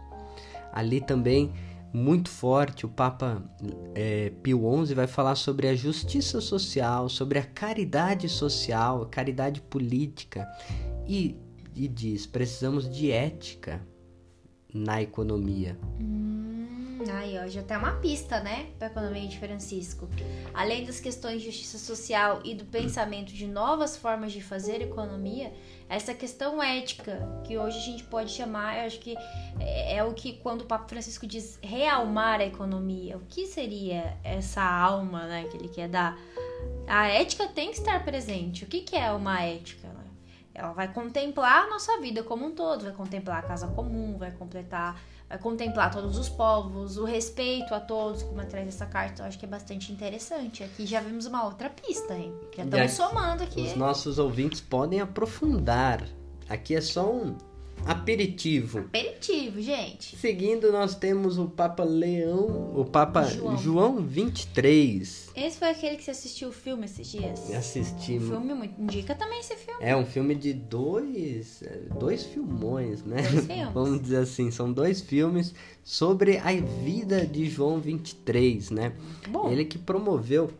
Ali 0.73 1.01
também 1.01 1.53
muito 1.95 2.29
forte, 2.29 2.85
o 2.85 2.89
Papa 2.89 3.41
é, 3.95 4.31
Pio 4.43 4.85
XI 4.85 4.95
vai 4.95 5.07
falar 5.07 5.37
sobre 5.37 5.69
a 5.69 5.77
justiça 5.77 6.41
social, 6.41 7.09
sobre 7.09 7.39
a 7.39 7.45
caridade 7.45 8.29
social, 8.29 9.03
a 9.03 9.07
caridade 9.07 9.61
política 9.61 10.45
e, 11.07 11.37
e 11.73 11.87
diz: 11.87 12.27
precisamos 12.27 12.89
de 12.89 13.13
ética 13.13 13.81
na 14.75 15.01
economia. 15.01 15.79
Hum, 16.01 16.54
aí, 17.11 17.39
ó, 17.39 17.47
já 17.47 17.63
tem 17.63 17.77
uma 17.77 17.93
pista, 17.93 18.41
né, 18.41 18.69
para 18.79 18.89
a 18.89 18.91
economia 18.91 19.29
de 19.29 19.39
Francisco. 19.39 20.09
Além 20.53 20.85
das 20.85 21.01
questões 21.01 21.43
de 21.43 21.51
justiça 21.51 21.79
social 21.79 22.41
e 22.45 22.55
do 22.55 22.65
pensamento 22.65 23.33
de 23.33 23.47
novas 23.47 23.97
formas 23.97 24.33
de 24.33 24.43
fazer 24.43 24.83
economia, 24.83 25.53
essa 25.89 26.15
questão 26.15 26.63
ética, 26.63 27.29
que 27.45 27.59
hoje 27.59 27.79
a 27.79 27.83
gente 27.83 28.05
pode 28.05 28.31
chamar, 28.31 28.79
eu 28.79 28.87
acho 28.87 28.99
que 29.01 29.17
é, 29.61 29.97
é 29.97 30.05
o 30.05 30.15
que 30.15 30.35
quando 30.35 30.63
o 30.63 30.67
Papa 30.67 30.89
Francisco 30.89 31.27
diz 31.27 31.59
realmar 31.63 32.41
a 32.41 32.45
economia, 32.45 33.17
o 33.17 33.21
que 33.27 33.47
seria 33.47 34.17
essa 34.23 34.63
alma, 34.63 35.27
né, 35.27 35.45
que 35.51 35.57
ele 35.57 35.69
quer 35.69 35.89
dar? 35.89 36.19
A 36.87 37.09
ética 37.09 37.49
tem 37.49 37.71
que 37.71 37.79
estar 37.79 38.05
presente. 38.05 38.65
O 38.65 38.67
que, 38.67 38.81
que 38.81 38.97
é 38.97 39.11
uma 39.13 39.43
ética? 39.43 39.89
né? 39.89 40.05
Ela 40.55 40.73
vai 40.73 40.93
contemplar 40.93 41.65
a 41.65 41.71
nossa 41.71 42.01
vida 42.01 42.23
como 42.23 42.47
um 42.47 42.55
todo, 42.55 42.85
vai 42.85 42.93
contemplar 42.93 43.41
a 43.41 43.43
casa 43.43 43.67
comum, 43.69 44.17
vai 44.17 44.31
completar, 44.31 45.01
contemplar 45.39 45.91
todos 45.91 46.19
os 46.19 46.29
povos, 46.29 46.97
o 46.97 47.05
respeito 47.05 47.75
a 47.75 47.81
todos, 47.81 48.23
como 48.23 48.41
atrás 48.41 48.65
dessa 48.65 48.87
carta, 48.87 49.23
eu 49.23 49.27
acho 49.27 49.39
que 49.39 49.45
é 49.45 49.49
bastante 49.49 49.93
interessante. 49.93 50.63
Aqui 50.63 50.87
já 50.87 51.01
vimos 51.01 51.27
uma 51.27 51.45
outra 51.45 51.71
pista, 51.71 52.15
hein? 52.15 52.35
Já 52.57 52.65
estamos 52.65 52.93
somando 52.93 53.43
aqui. 53.43 53.63
Os 53.63 53.77
nossos 53.77 54.19
ouvintes 54.19 54.61
podem 54.61 55.01
aprofundar. 55.01 56.07
Aqui 56.49 56.75
é 56.75 56.81
só 56.81 57.11
um 57.11 57.37
aperitivo. 57.87 58.81
Aperitivo, 58.81 59.61
gente. 59.61 60.17
Seguindo, 60.17 60.71
nós 60.73 60.95
temos 60.95 61.39
o 61.39 61.47
Papa 61.49 61.85
Leão, 61.85 62.73
o 62.75 62.85
Papa 62.85 63.25
João. 63.25 63.57
João 63.59 63.97
23. 64.01 65.31
Esse 65.35 65.59
foi 65.59 65.69
aquele 65.71 65.97
que 65.97 66.05
você 66.05 66.11
assistiu 66.11 66.49
o 66.49 66.53
filme 66.53 66.85
esses 66.85 67.07
dias? 67.11 67.51
Assisti. 67.53 68.15
Um 68.15 68.29
filme 68.29 68.55
muito. 68.55 68.81
Indica 68.81 69.15
também 69.15 69.41
esse 69.41 69.57
filme. 69.57 69.81
É 69.83 69.97
um 69.97 70.07
filme 70.07 70.35
de 70.35 70.53
dois, 70.53 71.63
é, 71.63 71.83
dois 71.99 72.25
filmões, 72.25 73.03
né? 73.03 73.23
Dois 73.23 73.47
filmes. 73.47 73.73
Vamos 73.75 74.03
dizer 74.03 74.19
assim, 74.19 74.51
são 74.51 74.73
dois 74.73 75.01
filmes 75.01 75.55
sobre 75.83 76.39
a 76.39 76.53
vida 76.83 77.27
de 77.27 77.49
João 77.49 77.81
23, 77.81 78.71
né? 78.71 78.93
Bom, 79.29 79.51
Ele 79.51 79.65
que 79.65 79.79
promoveu 79.79 80.51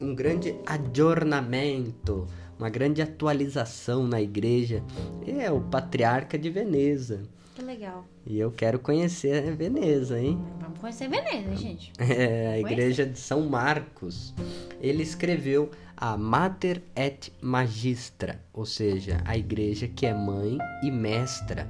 um 0.00 0.14
grande 0.14 0.54
adornamento, 0.64 2.26
uma 2.60 2.68
grande 2.68 3.00
atualização 3.00 4.06
na 4.06 4.20
igreja. 4.20 4.84
É 5.26 5.50
o 5.50 5.62
patriarca 5.62 6.38
de 6.38 6.50
Veneza. 6.50 7.22
que 7.54 7.62
legal. 7.62 8.04
E 8.26 8.38
eu 8.38 8.50
quero 8.52 8.78
conhecer 8.78 9.56
Veneza, 9.56 10.20
hein? 10.20 10.38
Vamos 10.60 10.78
conhecer 10.78 11.08
Veneza, 11.08 11.56
gente. 11.56 11.90
É, 11.98 12.52
a 12.52 12.58
igreja 12.58 13.06
de 13.06 13.18
São 13.18 13.48
Marcos. 13.48 14.34
Ele 14.78 15.02
escreveu 15.02 15.70
a 15.96 16.18
Mater 16.18 16.82
et 16.94 17.32
Magistra, 17.40 18.40
ou 18.52 18.66
seja, 18.66 19.22
a 19.24 19.38
igreja 19.38 19.88
que 19.88 20.04
é 20.04 20.12
mãe 20.12 20.58
e 20.82 20.90
mestra. 20.90 21.66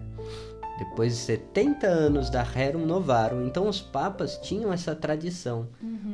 Depois 0.76 1.12
de 1.12 1.18
70 1.20 1.86
anos 1.86 2.30
da 2.30 2.42
Rerum 2.42 2.84
Novarum, 2.84 3.46
então 3.46 3.68
os 3.68 3.80
papas 3.80 4.38
tinham 4.38 4.72
essa 4.72 4.94
tradição. 4.94 5.68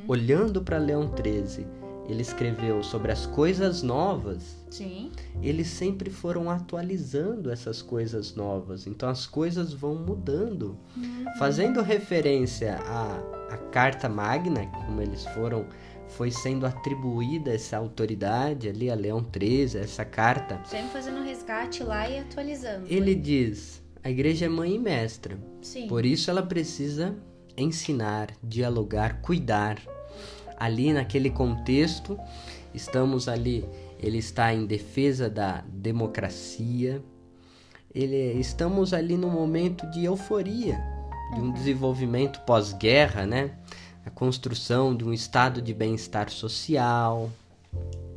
Olhando 0.06 0.60
para 0.60 0.76
Leão 0.76 1.10
XIII, 1.14 1.66
ele 2.08 2.22
escreveu 2.22 2.82
sobre 2.82 3.10
as 3.12 3.26
coisas 3.26 3.82
novas 3.82 4.56
Sim. 4.70 5.10
eles 5.42 5.66
sempre 5.68 6.10
foram 6.10 6.50
atualizando 6.50 7.50
essas 7.50 7.82
coisas 7.82 8.34
novas. 8.34 8.86
Então 8.86 9.08
as 9.08 9.26
coisas 9.26 9.72
vão 9.72 9.94
mudando. 9.94 10.78
Fazendo 11.38 11.82
referência 11.82 12.76
à, 12.86 13.18
à 13.50 13.56
Carta 13.70 14.08
Magna, 14.08 14.66
como 14.66 15.00
eles 15.00 15.24
foram, 15.28 15.66
foi 16.08 16.30
sendo 16.30 16.66
atribuída 16.66 17.52
essa 17.52 17.76
autoridade 17.76 18.68
ali 18.68 18.90
a 18.90 18.94
Leão 18.94 19.20
XIII, 19.20 19.80
essa 19.80 20.04
carta. 20.04 20.60
Sempre 20.64 20.90
fazendo 20.90 21.22
resgate 21.22 21.82
lá 21.82 22.08
e 22.08 22.18
atualizando. 22.18 22.86
Ele 22.88 23.14
diz: 23.14 23.82
a 24.02 24.10
igreja 24.10 24.46
é 24.46 24.48
mãe 24.48 24.74
e 24.74 24.78
mestra. 24.78 25.38
Sim. 25.60 25.88
Por 25.88 26.06
isso 26.06 26.30
ela 26.30 26.42
precisa 26.42 27.16
ensinar, 27.56 28.30
dialogar, 28.42 29.20
cuidar. 29.20 29.80
Ali 30.56 30.92
naquele 30.92 31.30
contexto, 31.30 32.18
estamos 32.72 33.28
ali, 33.28 33.64
ele 33.98 34.18
está 34.18 34.52
em 34.52 34.66
defesa 34.66 35.28
da 35.28 35.62
democracia. 35.68 37.02
Ele 37.94 38.38
estamos 38.38 38.92
ali 38.92 39.16
num 39.16 39.30
momento 39.30 39.88
de 39.90 40.04
euforia, 40.04 40.78
de 41.34 41.40
um 41.40 41.50
desenvolvimento 41.52 42.40
pós-guerra, 42.40 43.26
né? 43.26 43.56
A 44.04 44.10
construção 44.10 44.94
de 44.94 45.04
um 45.04 45.12
estado 45.12 45.62
de 45.62 45.72
bem-estar 45.72 46.30
social. 46.30 47.30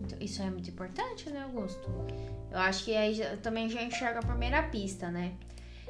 Então, 0.04 0.18
Isso 0.20 0.42
é 0.42 0.50
muito 0.50 0.70
importante, 0.70 1.30
né, 1.30 1.44
Augusto? 1.44 1.90
Eu 2.52 2.60
acho 2.60 2.84
que 2.86 2.96
aí 2.96 3.20
também 3.42 3.70
já 3.70 3.82
enxerga 3.82 4.20
a 4.20 4.24
primeira 4.24 4.62
pista, 4.64 5.10
né? 5.10 5.34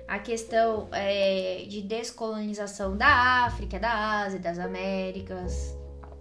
A 0.08 0.20
questão 0.20 0.88
é, 0.92 1.66
de 1.68 1.82
descolonização 1.82 2.98
da 2.98 3.46
África, 3.46 3.80
da 3.80 4.22
Ásia, 4.22 4.40
das 4.40 4.60
Américas. 4.60 5.79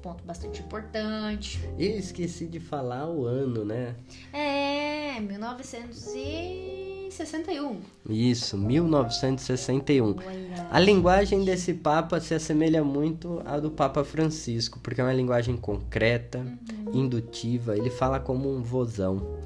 Ponto 0.08 0.24
bastante 0.24 0.62
importante. 0.62 1.60
E 1.76 1.84
esqueci 1.84 2.46
de 2.46 2.58
falar 2.58 3.06
o 3.10 3.26
ano, 3.26 3.62
né? 3.62 3.94
É, 4.32 5.20
1961. 5.20 7.76
Isso, 8.08 8.56
1961. 8.56 10.16
Olha. 10.16 10.66
A 10.70 10.80
linguagem 10.80 11.44
desse 11.44 11.74
Papa 11.74 12.18
se 12.20 12.32
assemelha 12.32 12.82
muito 12.82 13.42
à 13.44 13.60
do 13.60 13.70
Papa 13.70 14.02
Francisco, 14.02 14.78
porque 14.80 15.02
é 15.02 15.04
uma 15.04 15.12
linguagem 15.12 15.58
concreta, 15.58 16.38
Uhum. 16.38 16.94
indutiva. 16.94 17.76
Ele 17.76 17.90
fala 17.90 18.18
como 18.18 18.50
um 18.50 18.62
vozão, 18.62 19.36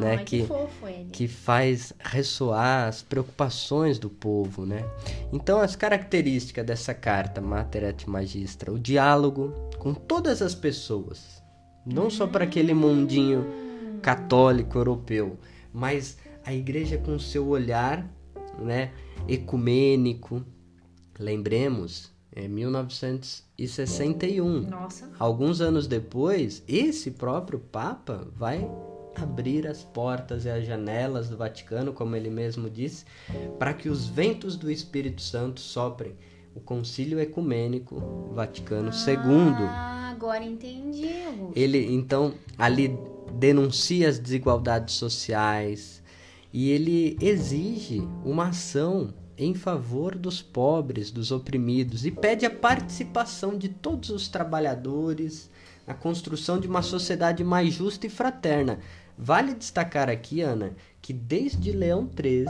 né, 0.00 0.16
Ai, 0.18 0.24
que, 0.24 0.44
que- 0.46 1.04
que 1.12 1.28
faz 1.28 1.92
ressoar 2.00 2.88
as 2.88 3.02
preocupações 3.02 3.98
do 3.98 4.10
povo, 4.10 4.66
né? 4.66 4.84
Então, 5.32 5.60
as 5.60 5.76
características 5.76 6.64
dessa 6.66 6.92
carta 6.94 7.40
Mater 7.40 7.84
et 7.84 8.06
Magistra, 8.08 8.72
o 8.72 8.78
diálogo 8.78 9.52
com 9.78 9.94
todas 9.94 10.42
as 10.42 10.54
pessoas, 10.54 11.42
não 11.86 12.10
só 12.10 12.26
para 12.26 12.44
aquele 12.44 12.74
mundinho 12.74 13.46
católico 14.02 14.76
europeu, 14.78 15.38
mas 15.72 16.16
a 16.44 16.52
igreja 16.52 16.98
com 16.98 17.18
seu 17.18 17.46
olhar, 17.48 18.06
né? 18.58 18.90
ecumênico. 19.28 20.44
Lembremos, 21.18 22.12
é 22.32 22.46
1961. 22.48 24.62
Nossa. 24.68 25.10
Alguns 25.18 25.60
anos 25.60 25.86
depois, 25.86 26.62
esse 26.66 27.10
próprio 27.12 27.58
Papa 27.58 28.26
vai 28.36 28.68
abrir 29.14 29.66
as 29.66 29.82
portas 29.82 30.44
e 30.44 30.50
as 30.50 30.66
janelas 30.66 31.28
do 31.28 31.36
Vaticano, 31.36 31.92
como 31.92 32.16
ele 32.16 32.30
mesmo 32.30 32.68
disse, 32.68 33.04
para 33.58 33.74
que 33.74 33.88
os 33.88 34.06
ventos 34.06 34.56
do 34.56 34.70
Espírito 34.70 35.22
Santo 35.22 35.60
soprem. 35.60 36.14
O 36.54 36.60
Concílio 36.60 37.18
Ecumênico 37.18 38.30
Vaticano 38.32 38.90
II. 38.90 39.66
Ah, 39.66 40.10
agora 40.12 40.44
entendi. 40.44 41.08
Ele 41.54 41.92
então 41.92 42.32
ali 42.56 42.96
denuncia 43.32 44.08
as 44.08 44.20
desigualdades 44.20 44.94
sociais 44.94 46.00
e 46.52 46.70
ele 46.70 47.18
exige 47.20 48.06
uma 48.24 48.48
ação 48.50 49.12
em 49.36 49.54
favor 49.54 50.14
dos 50.14 50.40
pobres, 50.40 51.10
dos 51.10 51.32
oprimidos 51.32 52.06
e 52.06 52.10
pede 52.10 52.46
a 52.46 52.50
participação 52.50 53.58
de 53.58 53.68
todos 53.68 54.10
os 54.10 54.28
trabalhadores 54.28 55.50
na 55.86 55.94
construção 55.94 56.58
de 56.58 56.68
uma 56.68 56.82
sociedade 56.82 57.42
mais 57.42 57.74
justa 57.74 58.06
e 58.06 58.10
fraterna. 58.10 58.78
Vale 59.16 59.54
destacar 59.54 60.08
aqui, 60.08 60.40
Ana, 60.40 60.74
que 61.00 61.12
desde 61.12 61.70
Leão 61.70 62.10
XIII 62.10 62.46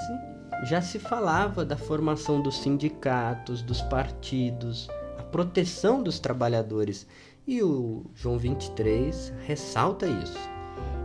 já 0.65 0.81
se 0.81 0.99
falava 0.99 1.65
da 1.65 1.77
formação 1.77 2.41
dos 2.41 2.59
sindicatos, 2.59 3.61
dos 3.63 3.83
partidos, 3.83 4.89
a 5.19 5.23
proteção 5.23 6.03
dos 6.03 6.19
trabalhadores. 6.19 7.07
E 7.47 7.63
o 7.63 8.07
João 8.15 8.39
23 8.39 9.33
ressalta 9.47 10.07
isso. 10.07 10.39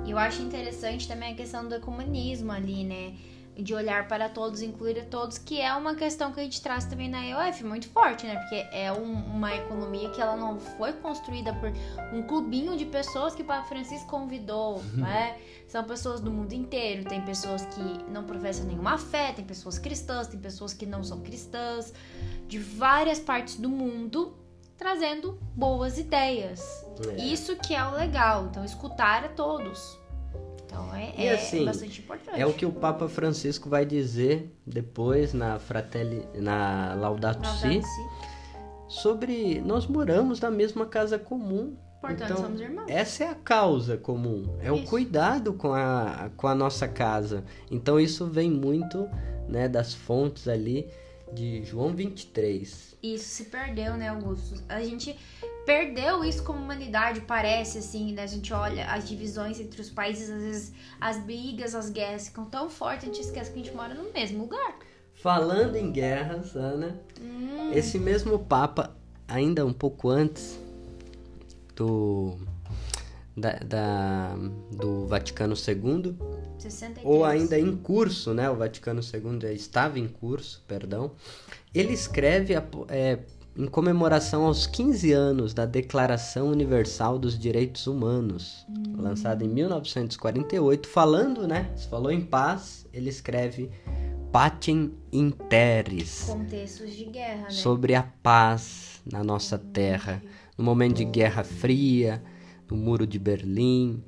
Eu 0.07 0.17
acho 0.17 0.41
interessante 0.41 1.07
também 1.07 1.33
a 1.33 1.35
questão 1.35 1.67
do 1.67 1.75
ecumenismo 1.75 2.51
ali, 2.51 2.85
né? 2.85 3.13
De 3.61 3.73
olhar 3.73 4.07
para 4.07 4.29
todos, 4.29 4.61
incluir 4.61 5.05
todos, 5.09 5.37
que 5.37 5.59
é 5.59 5.73
uma 5.73 5.93
questão 5.95 6.31
que 6.31 6.39
a 6.39 6.43
gente 6.43 6.61
traz 6.61 6.85
também 6.85 7.09
na 7.09 7.25
EOF, 7.25 7.65
muito 7.65 7.89
forte, 7.89 8.25
né? 8.25 8.35
Porque 8.37 8.55
é 8.71 8.91
um- 8.91 9.25
uma 9.25 9.53
economia 9.53 10.09
que 10.11 10.21
ela 10.21 10.35
não 10.37 10.59
foi 10.59 10.93
construída 10.93 11.53
por 11.53 11.69
um 12.13 12.23
clubinho 12.23 12.77
de 12.77 12.85
pessoas 12.85 13.35
que 13.35 13.41
o 13.41 13.45
Papa 13.45 13.67
Francisco 13.67 14.07
convidou, 14.07 14.81
né? 14.93 15.37
São 15.67 15.83
pessoas 15.83 16.21
do 16.21 16.31
mundo 16.31 16.53
inteiro, 16.53 17.03
tem 17.03 17.21
pessoas 17.21 17.65
que 17.65 17.81
não 18.11 18.23
professam 18.23 18.65
nenhuma 18.65 18.97
fé, 18.97 19.33
tem 19.33 19.43
pessoas 19.43 19.77
cristãs, 19.77 20.27
tem 20.27 20.39
pessoas 20.39 20.73
que 20.73 20.85
não 20.85 21.03
são 21.03 21.19
cristãs, 21.19 21.93
de 22.47 22.57
várias 22.57 23.19
partes 23.19 23.57
do 23.57 23.69
mundo, 23.69 24.35
trazendo 24.77 25.37
boas 25.53 25.99
ideias. 25.99 26.85
É. 27.09 27.21
Isso 27.25 27.57
que 27.57 27.75
é 27.75 27.83
o 27.85 27.91
legal, 27.91 28.45
então 28.45 28.63
escutar 28.63 29.25
a 29.25 29.27
todos. 29.29 29.98
Então 30.69 30.95
é, 30.95 31.13
E 31.17 31.25
é 31.25 31.33
assim, 31.33 31.65
bastante 31.65 31.99
importante. 31.99 32.39
É 32.39 32.45
o 32.45 32.53
que 32.53 32.65
o 32.65 32.71
Papa 32.71 33.09
Francisco 33.09 33.67
vai 33.67 33.85
dizer 33.85 34.55
depois 34.65 35.33
na 35.33 35.57
Fratelli, 35.57 36.23
na 36.35 36.93
Laudato 36.93 37.41
Não, 37.41 37.55
Si, 37.55 37.81
sobre 38.87 39.59
nós 39.61 39.87
moramos 39.87 40.39
na 40.39 40.51
mesma 40.51 40.85
casa 40.85 41.17
comum. 41.17 41.75
Portanto, 41.99 42.31
Então, 42.31 42.37
somos 42.37 42.61
irmãos. 42.61 42.85
Essa 42.87 43.25
é 43.25 43.27
a 43.27 43.35
causa 43.35 43.97
comum, 43.97 44.55
é 44.61 44.71
o 44.71 44.75
Isso. 44.75 44.85
cuidado 44.85 45.53
com 45.53 45.73
a, 45.73 46.29
com 46.37 46.47
a 46.47 46.55
nossa 46.55 46.87
casa. 46.87 47.43
Então 47.69 47.99
isso 47.99 48.25
vem 48.27 48.49
muito 48.49 49.09
né, 49.49 49.67
das 49.67 49.93
fontes 49.93 50.47
ali 50.47 50.87
de 51.33 51.63
João 51.63 51.93
23. 51.93 52.95
Isso 53.01 53.25
se 53.29 53.45
perdeu, 53.45 53.95
né, 53.95 54.09
Augusto? 54.09 54.61
A 54.67 54.81
gente 54.81 55.15
perdeu 55.65 56.23
isso 56.23 56.43
como 56.43 56.59
humanidade, 56.59 57.21
parece, 57.21 57.77
assim, 57.77 58.13
né? 58.13 58.23
A 58.23 58.27
gente 58.27 58.51
olha 58.53 58.85
as 58.87 59.07
divisões 59.07 59.59
entre 59.59 59.79
os 59.81 59.89
países, 59.89 60.29
às 60.29 60.41
vezes 60.41 60.73
as 60.99 61.17
brigas, 61.19 61.73
as 61.75 61.89
guerras 61.89 62.27
ficam 62.27 62.45
tão 62.45 62.69
fortes, 62.69 63.03
a 63.03 63.07
gente 63.07 63.21
esquece 63.21 63.51
que 63.51 63.59
a 63.59 63.63
gente 63.63 63.75
mora 63.75 63.93
no 63.93 64.11
mesmo 64.11 64.39
lugar. 64.41 64.77
Falando 65.13 65.75
em 65.75 65.91
guerras, 65.91 66.55
Ana, 66.55 66.99
Hum, 67.21 67.71
esse 67.73 67.97
mesmo 67.99 68.39
Papa, 68.39 68.95
ainda 69.27 69.65
um 69.65 69.73
pouco 69.73 70.09
antes 70.09 70.57
do, 71.75 72.37
da, 73.35 73.51
da- 73.59 74.35
do 74.71 75.05
Vaticano 75.07 75.53
II, 75.55 76.15
63. 76.59 77.05
ou 77.05 77.25
ainda 77.25 77.59
em 77.59 77.75
curso, 77.75 78.33
né? 78.33 78.49
O 78.49 78.55
Vaticano 78.55 79.01
II 79.01 79.39
já 79.41 79.51
estava 79.51 79.99
em 79.99 80.07
curso, 80.07 80.63
perdão. 80.67 81.11
Ele 81.73 81.93
escreve 81.93 82.53
é, 82.87 83.19
em 83.55 83.67
comemoração 83.67 84.45
aos 84.45 84.65
15 84.65 85.11
anos 85.11 85.53
da 85.53 85.65
Declaração 85.65 86.47
Universal 86.49 87.19
dos 87.19 87.37
Direitos 87.37 87.87
Humanos, 87.87 88.65
lançada 88.97 89.43
em 89.43 89.49
1948, 89.49 90.87
falando, 90.87 91.47
né? 91.47 91.69
Se 91.75 91.87
falou 91.87 92.11
em 92.11 92.21
paz, 92.21 92.85
ele 92.93 93.09
escreve 93.09 93.69
Pacem 94.31 94.93
in 95.11 95.31
Terris, 95.31 96.25
Contextos 96.27 96.95
de 96.95 97.05
guerra, 97.05 97.43
né? 97.43 97.49
sobre 97.49 97.95
a 97.95 98.03
paz 98.03 99.01
na 99.11 99.23
nossa 99.23 99.57
terra, 99.57 100.21
no 100.57 100.63
momento 100.63 100.97
de 100.97 101.05
Guerra 101.05 101.43
Fria, 101.43 102.21
no 102.69 102.77
Muro 102.77 103.07
de 103.07 103.17
Berlim. 103.17 104.03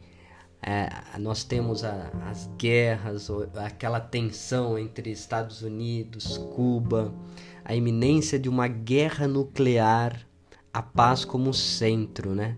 É, 0.62 0.90
nós 1.20 1.44
temos 1.44 1.84
a- 1.84 2.12
as 2.30 2.50
guerras, 2.58 3.30
aquela 3.56 4.00
tensão 4.00 4.78
entre 4.78 5.10
Estados 5.12 5.62
Unidos, 5.62 6.38
Cuba, 6.38 7.14
a 7.66 7.76
iminência 7.76 8.38
de 8.38 8.48
uma 8.48 8.68
guerra 8.68 9.28
nuclear, 9.28 10.20
a 10.74 10.82
paz 10.82 11.26
como 11.26 11.54
centro, 11.54 12.36
né? 12.36 12.58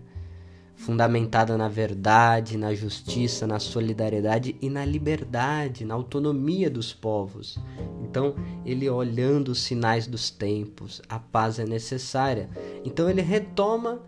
Fundamentada 0.76 1.56
na 1.56 1.68
verdade, 1.68 2.58
na 2.58 2.74
justiça, 2.74 3.46
na 3.46 3.58
solidariedade 3.58 4.56
e 4.60 4.68
na 4.68 4.84
liberdade, 4.84 5.84
na 5.84 5.94
autonomia 5.94 6.68
dos 6.68 6.92
povos. 6.92 7.58
Então, 8.02 8.34
ele 8.66 8.88
olhando 8.90 9.48
os 9.48 9.62
sinais 9.62 10.06
dos 10.06 10.30
tempos, 10.30 11.00
a 11.08 11.18
paz 11.18 11.58
é 11.58 11.64
necessária. 11.64 12.50
Então, 12.84 13.08
ele 13.08 13.22
retoma 13.22 14.02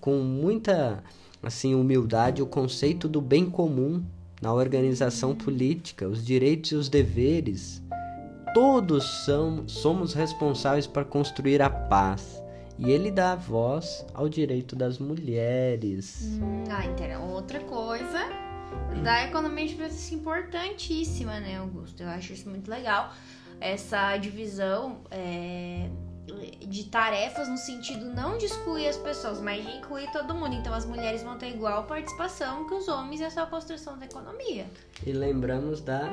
com 0.00 0.18
muita 0.18 1.02
assim 1.42 1.74
humildade 1.74 2.42
o 2.42 2.46
conceito 2.46 3.08
do 3.08 3.20
bem 3.20 3.48
comum 3.48 4.02
na 4.40 4.52
organização 4.52 5.34
política, 5.34 6.08
os 6.08 6.24
direitos 6.24 6.72
e 6.72 6.74
os 6.74 6.88
deveres. 6.88 7.82
Todos 8.54 9.24
são, 9.24 9.68
somos 9.68 10.12
responsáveis 10.12 10.86
para 10.86 11.04
construir 11.04 11.62
a 11.62 11.70
paz. 11.70 12.42
E 12.78 12.90
ele 12.90 13.10
dá 13.10 13.34
voz 13.34 14.06
ao 14.14 14.26
direito 14.28 14.74
das 14.74 14.98
mulheres. 14.98 16.38
Hum, 16.40 16.64
ah, 16.70 16.86
então, 16.86 17.30
outra 17.30 17.60
coisa 17.60 18.18
da 19.02 19.24
economia 19.24 19.66
de 19.66 19.74
preços 19.74 20.10
importantíssima, 20.12 21.38
né, 21.40 21.58
Augusto? 21.58 22.02
Eu 22.02 22.08
acho 22.08 22.32
isso 22.32 22.48
muito 22.48 22.70
legal. 22.70 23.12
Essa 23.60 24.16
divisão 24.16 25.00
é, 25.10 25.90
de 26.66 26.84
tarefas 26.84 27.48
no 27.48 27.56
sentido 27.56 28.04
não 28.06 28.38
de 28.38 28.44
excluir 28.46 28.86
as 28.88 28.96
pessoas, 28.96 29.40
mas 29.40 29.64
de 29.64 29.76
incluir 29.78 30.10
todo 30.12 30.34
mundo. 30.34 30.54
Então 30.54 30.72
as 30.72 30.84
mulheres 30.84 31.22
vão 31.22 31.36
ter 31.36 31.48
igual 31.50 31.84
participação 31.84 32.66
que 32.68 32.74
os 32.74 32.86
homens 32.88 33.20
nessa 33.20 33.44
construção 33.46 33.98
da 33.98 34.04
economia. 34.06 34.66
E 35.04 35.12
lembramos 35.12 35.80
da 35.80 36.08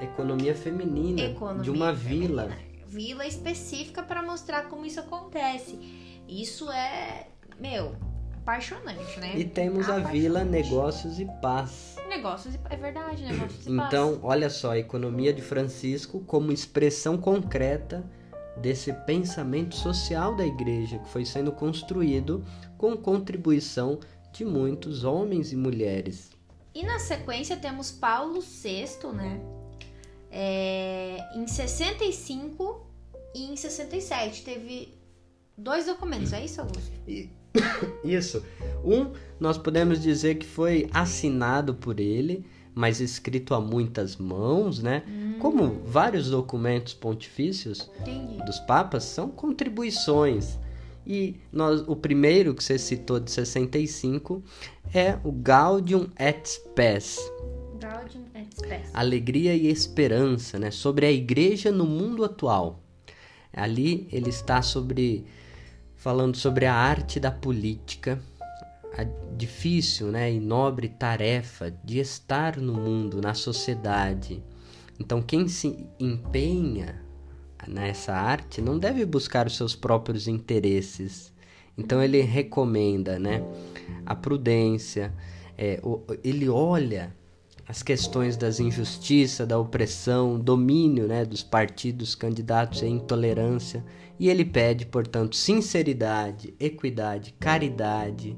economia 0.00 0.54
feminina, 0.54 1.20
Economia 1.20 1.62
de 1.62 1.70
uma 1.70 1.94
feminina. 1.94 2.46
vila. 2.46 2.58
Vila 2.86 3.26
específica 3.26 4.02
para 4.02 4.22
mostrar 4.22 4.68
como 4.68 4.86
isso 4.86 5.00
acontece. 5.00 5.78
Isso 6.26 6.70
é, 6.70 7.26
meu, 7.60 7.94
apaixonante, 8.38 9.20
né? 9.20 9.32
E 9.36 9.44
temos 9.44 9.90
a 9.90 9.98
vila 9.98 10.42
Negócios 10.44 11.20
e 11.20 11.26
Paz. 11.42 11.96
Negócios, 12.08 12.54
e- 12.54 12.60
é 12.70 12.76
verdade, 12.76 13.22
negócios 13.24 13.66
e 13.66 13.70
Então, 13.70 14.18
olha 14.22 14.48
só, 14.48 14.70
a 14.70 14.78
economia 14.78 15.32
de 15.34 15.42
Francisco 15.42 16.20
como 16.20 16.50
expressão 16.50 17.18
concreta 17.18 18.02
desse 18.60 18.92
pensamento 18.92 19.74
social 19.74 20.34
da 20.36 20.46
igreja 20.46 20.98
que 20.98 21.08
foi 21.08 21.24
sendo 21.24 21.52
construído 21.52 22.44
com 22.76 22.96
contribuição 22.96 23.98
de 24.32 24.44
muitos 24.44 25.04
homens 25.04 25.52
e 25.52 25.56
mulheres. 25.56 26.30
E 26.74 26.82
na 26.84 26.98
sequência 26.98 27.56
temos 27.56 27.90
Paulo 27.90 28.40
VI, 28.40 29.08
né? 29.14 29.40
É, 30.30 31.18
em 31.34 31.46
65 31.46 32.86
e 33.34 33.50
em 33.50 33.56
67 33.56 34.44
teve 34.44 34.94
dois 35.56 35.86
documentos, 35.86 36.32
é 36.32 36.44
isso, 36.44 36.60
Augusto? 36.60 36.92
Isso. 38.04 38.44
Um, 38.84 39.12
nós 39.40 39.56
podemos 39.56 40.00
dizer 40.00 40.36
que 40.36 40.46
foi 40.46 40.88
assinado 40.92 41.74
por 41.74 41.98
ele, 41.98 42.44
mas 42.78 43.00
escrito 43.00 43.54
a 43.54 43.60
muitas 43.60 44.16
mãos, 44.16 44.80
né? 44.80 45.02
Como 45.40 45.82
vários 45.84 46.30
documentos 46.30 46.94
pontifícios, 46.94 47.90
Entendi. 48.00 48.40
dos 48.46 48.60
papas 48.60 49.02
são 49.02 49.28
contribuições. 49.28 50.56
E 51.04 51.40
nós, 51.52 51.82
o 51.88 51.96
primeiro 51.96 52.54
que 52.54 52.62
você 52.62 52.78
citou 52.78 53.18
de 53.18 53.32
65 53.32 54.44
é 54.94 55.18
o 55.24 55.32
Gaudium 55.32 56.06
et 56.16 56.48
Spes, 56.48 57.18
Gaudium 57.80 58.22
et 58.32 58.54
Spes. 58.54 58.94
alegria 58.94 59.56
e 59.56 59.66
esperança, 59.66 60.56
né, 60.56 60.70
sobre 60.70 61.04
a 61.04 61.10
igreja 61.10 61.72
no 61.72 61.84
mundo 61.84 62.24
atual. 62.24 62.80
Ali 63.52 64.06
ele 64.12 64.30
está 64.30 64.62
sobre 64.62 65.26
falando 65.96 66.36
sobre 66.36 66.64
a 66.64 66.74
arte 66.74 67.18
da 67.18 67.32
política, 67.32 68.20
a 68.98 69.04
difícil, 69.36 70.08
né, 70.08 70.32
e 70.32 70.40
nobre 70.40 70.88
tarefa 70.88 71.72
de 71.84 72.00
estar 72.00 72.56
no 72.56 72.74
mundo, 72.74 73.20
na 73.22 73.32
sociedade. 73.32 74.42
Então 74.98 75.22
quem 75.22 75.46
se 75.46 75.86
empenha 76.00 77.00
nessa 77.68 78.12
arte 78.12 78.60
não 78.60 78.76
deve 78.76 79.06
buscar 79.06 79.46
os 79.46 79.56
seus 79.56 79.76
próprios 79.76 80.26
interesses. 80.26 81.32
Então 81.76 82.02
ele 82.02 82.20
recomenda, 82.22 83.20
né, 83.20 83.44
a 84.04 84.16
prudência. 84.16 85.14
É, 85.56 85.80
ele 86.24 86.48
olha 86.48 87.14
as 87.68 87.84
questões 87.84 88.36
das 88.36 88.58
injustiças, 88.58 89.46
da 89.46 89.58
opressão, 89.60 90.40
domínio, 90.40 91.06
né, 91.06 91.24
dos 91.24 91.44
partidos 91.44 92.16
candidatos 92.16 92.82
à 92.82 92.86
intolerância 92.88 93.84
e 94.18 94.28
ele 94.28 94.44
pede, 94.44 94.84
portanto, 94.84 95.36
sinceridade, 95.36 96.52
equidade, 96.58 97.32
caridade, 97.38 98.36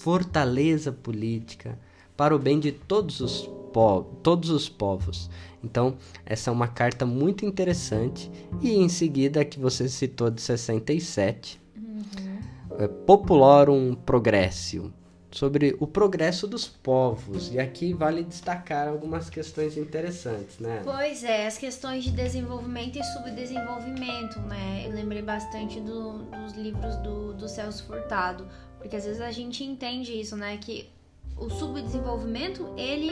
fortaleza 0.00 0.90
política 0.90 1.78
para 2.16 2.34
o 2.34 2.38
bem 2.38 2.58
de 2.58 2.72
todos 2.72 3.20
os, 3.20 3.46
po 3.72 4.02
todos 4.22 4.50
os 4.50 4.68
povos. 4.68 5.30
Então, 5.62 5.96
essa 6.24 6.50
é 6.50 6.52
uma 6.52 6.68
carta 6.68 7.04
muito 7.04 7.44
interessante. 7.44 8.30
E 8.62 8.72
em 8.72 8.88
seguida, 8.88 9.42
a 9.42 9.44
que 9.44 9.60
você 9.60 9.88
citou 9.88 10.30
de 10.30 10.40
67, 10.40 11.60
uhum. 11.76 12.78
é 12.78 12.88
Populorum 12.88 13.94
Progressio, 13.94 14.92
sobre 15.30 15.76
o 15.78 15.86
progresso 15.86 16.46
dos 16.46 16.66
povos. 16.66 17.52
E 17.52 17.58
aqui 17.58 17.92
vale 17.92 18.24
destacar 18.24 18.88
algumas 18.88 19.28
questões 19.28 19.76
interessantes, 19.76 20.58
né? 20.58 20.80
Pois 20.82 21.22
é, 21.22 21.46
as 21.46 21.58
questões 21.58 22.04
de 22.04 22.10
desenvolvimento 22.10 22.98
e 22.98 23.04
subdesenvolvimento, 23.04 24.40
né? 24.40 24.86
Eu 24.86 24.92
lembrei 24.92 25.22
bastante 25.22 25.78
do, 25.80 26.18
dos 26.24 26.54
livros 26.54 26.96
do, 26.96 27.34
do 27.34 27.46
Celso 27.48 27.84
Furtado, 27.84 28.46
porque 28.80 28.96
às 28.96 29.04
vezes 29.04 29.20
a 29.20 29.30
gente 29.30 29.62
entende 29.62 30.18
isso, 30.18 30.36
né? 30.36 30.56
Que 30.56 30.88
o 31.36 31.50
subdesenvolvimento, 31.50 32.74
ele 32.76 33.10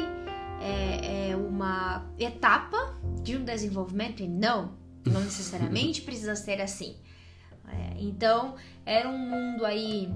é, 0.61 1.31
é 1.31 1.37
uma 1.37 2.07
etapa 2.19 2.97
de 3.23 3.37
um 3.37 3.45
desenvolvimento 3.45 4.23
e 4.23 4.27
não, 4.27 4.73
não 5.07 5.21
necessariamente 5.21 6.01
precisa 6.03 6.35
ser 6.35 6.61
assim. 6.61 6.97
É, 7.69 8.01
então, 8.01 8.55
era 8.85 9.09
um 9.09 9.19
mundo 9.19 9.65
aí 9.65 10.11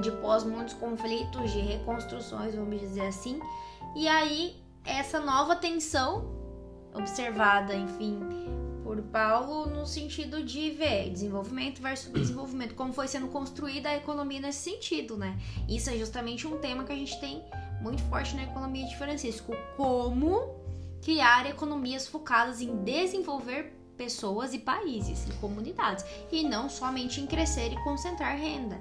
de 0.00 0.10
pós 0.10 0.44
muitos 0.44 0.74
conflitos, 0.74 1.52
de 1.52 1.60
reconstruções, 1.60 2.54
vamos 2.54 2.80
dizer 2.80 3.06
assim. 3.06 3.38
E 3.94 4.08
aí, 4.08 4.56
essa 4.82 5.20
nova 5.20 5.56
tensão 5.56 6.32
observada, 6.94 7.74
enfim, 7.74 8.20
por 8.94 9.02
Paulo 9.02 9.66
no 9.66 9.86
sentido 9.86 10.42
de 10.42 10.70
ver 10.70 11.10
desenvolvimento 11.10 11.82
versus 11.82 12.12
desenvolvimento, 12.12 12.74
como 12.74 12.92
foi 12.92 13.08
sendo 13.08 13.28
construída 13.28 13.88
a 13.88 13.96
economia 13.96 14.40
nesse 14.40 14.70
sentido, 14.70 15.16
né? 15.16 15.36
Isso 15.68 15.90
é 15.90 15.96
justamente 15.96 16.46
um 16.46 16.58
tema 16.58 16.84
que 16.84 16.92
a 16.92 16.96
gente 16.96 17.18
tem 17.18 17.42
muito 17.80 18.02
forte 18.04 18.36
na 18.36 18.44
economia 18.44 18.86
de 18.86 18.96
Francisco, 18.96 19.52
como 19.76 20.54
criar 21.02 21.46
economias 21.46 22.06
focadas 22.06 22.60
em 22.60 22.76
desenvolver 22.76 23.74
pessoas 23.96 24.54
e 24.54 24.58
países 24.58 25.26
e 25.28 25.32
comunidades, 25.34 26.04
e 26.30 26.44
não 26.44 26.68
somente 26.68 27.20
em 27.20 27.26
crescer 27.26 27.72
e 27.72 27.84
concentrar 27.84 28.38
renda. 28.38 28.78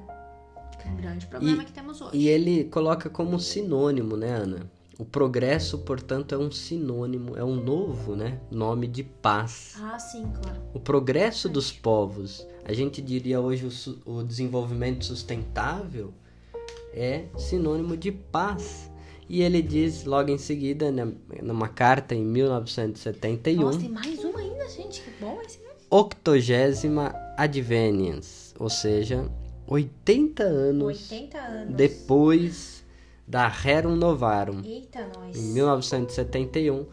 Um 0.86 0.96
grande 0.98 1.26
problema 1.28 1.64
e, 1.64 1.66
que 1.66 1.72
temos 1.72 2.02
hoje. 2.02 2.18
E 2.18 2.28
ele 2.28 2.66
coloca 2.66 3.10
como 3.10 3.40
sinônimo, 3.40 4.18
né, 4.18 4.32
Ana? 4.32 4.70
O 5.04 5.06
progresso, 5.06 5.80
portanto, 5.80 6.34
é 6.34 6.38
um 6.38 6.50
sinônimo, 6.50 7.38
é 7.38 7.44
um 7.44 7.56
novo 7.56 8.16
né, 8.16 8.40
nome 8.50 8.88
de 8.88 9.04
paz. 9.04 9.76
Ah, 9.82 10.00
sim, 10.00 10.24
claro. 10.42 10.62
O 10.74 10.80
progresso 10.80 11.50
dos 11.50 11.74
povos, 11.74 12.48
a 12.64 12.72
gente 12.72 13.02
diria 13.02 13.42
hoje 13.42 13.68
o, 14.06 14.20
o 14.20 14.24
desenvolvimento 14.24 15.04
sustentável, 15.04 16.14
é 16.94 17.26
sinônimo 17.38 17.98
de 17.98 18.14
paz. 18.14 18.90
E 19.28 19.42
ele 19.42 19.62
diz 19.62 20.06
logo 20.06 20.32
em 20.32 20.38
seguida, 20.38 20.90
né, 20.90 21.12
numa 21.42 21.68
carta 21.68 22.16
em 22.16 22.24
1971. 22.24 23.62
Nossa, 23.62 23.80
tem 23.80 23.90
mais 23.90 24.24
uma 24.24 24.40
ainda, 24.40 24.70
gente, 24.70 25.02
que 25.02 25.12
bom 25.20 25.38
esse 25.42 25.60
Octogésima 25.90 27.14
Advenience, 27.38 28.54
ou 28.58 28.70
seja, 28.70 29.30
80 29.68 30.44
anos, 30.44 31.12
80 31.12 31.38
anos. 31.38 31.76
depois 31.76 32.83
da 33.28 33.48
Rerum 33.48 33.96
Novarum. 33.96 34.62
Eita, 34.64 35.10
nós. 35.16 35.36
Em 35.36 35.54
1971, 35.54 36.86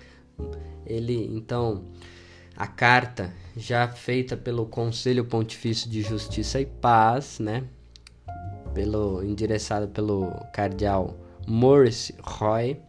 ele 0.87 1.27
então 1.35 1.85
a 2.57 2.67
carta 2.67 3.33
já 3.57 3.89
feita 3.89 4.37
pelo 4.37 4.67
Conselho 4.67 5.25
Pontifício 5.25 5.91
de 5.91 6.03
Justiça 6.03 6.61
e 6.61 6.67
Paz, 6.67 7.39
né? 7.39 7.65
Pelo 8.75 9.23
endereçada 9.23 9.87
pelo 9.89 10.31
cardeal 10.53 11.17
Maurice 11.47 12.15
Roy, 12.23 12.81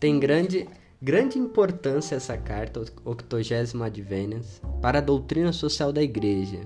tem 0.00 0.18
grande 0.18 0.68
grande 1.00 1.38
importância 1.38 2.16
essa 2.16 2.36
carta, 2.36 2.84
80 3.04 3.84
Advenience, 3.84 4.60
para 4.82 4.98
a 4.98 5.02
doutrina 5.02 5.52
social 5.52 5.92
da 5.92 6.02
igreja 6.02 6.60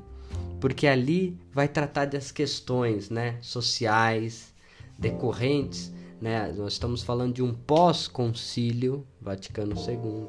porque 0.62 0.86
ali 0.86 1.36
vai 1.52 1.66
tratar 1.66 2.04
das 2.04 2.30
questões 2.30 3.10
né, 3.10 3.36
sociais 3.40 4.54
decorrentes. 4.96 5.92
Né? 6.22 6.52
Nós 6.52 6.74
estamos 6.74 7.02
falando 7.02 7.34
de 7.34 7.42
um 7.42 7.52
pós-concílio 7.52 9.04
Vaticano 9.20 9.74
II, 9.74 10.28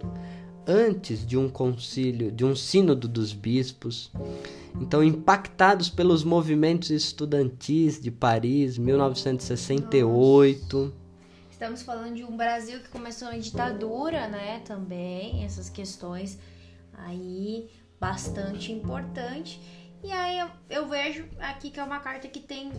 antes 0.65 1.23
de 1.23 1.37
um 1.37 1.47
concílio, 1.47 2.31
de 2.31 2.43
um 2.43 2.55
sínodo 2.55 3.07
dos 3.07 3.31
bispos. 3.31 4.11
Então, 4.81 5.03
impactados 5.03 5.91
pelos 5.91 6.23
movimentos 6.23 6.89
estudantis 6.89 8.01
de 8.01 8.09
Paris, 8.09 8.75
1968. 8.79 10.77
Nossa. 10.77 10.91
Estamos 11.51 11.83
falando 11.83 12.15
de 12.15 12.23
um 12.23 12.35
Brasil 12.35 12.79
que 12.79 12.89
começou 12.89 13.31
em 13.31 13.39
ditadura, 13.39 14.27
né? 14.27 14.61
Também 14.65 15.45
essas 15.45 15.69
questões 15.69 16.39
aí 17.05 17.69
bastante 17.99 18.71
importante. 18.71 19.61
E 20.03 20.11
aí 20.11 20.37
eu, 20.37 20.47
eu, 20.69 20.87
vejo 20.89 21.25
aqui 21.39 21.71
que 21.71 21.79
é 21.79 21.83
uma 21.83 21.99
carta 21.99 22.27
que 22.27 22.41
tem 22.41 22.73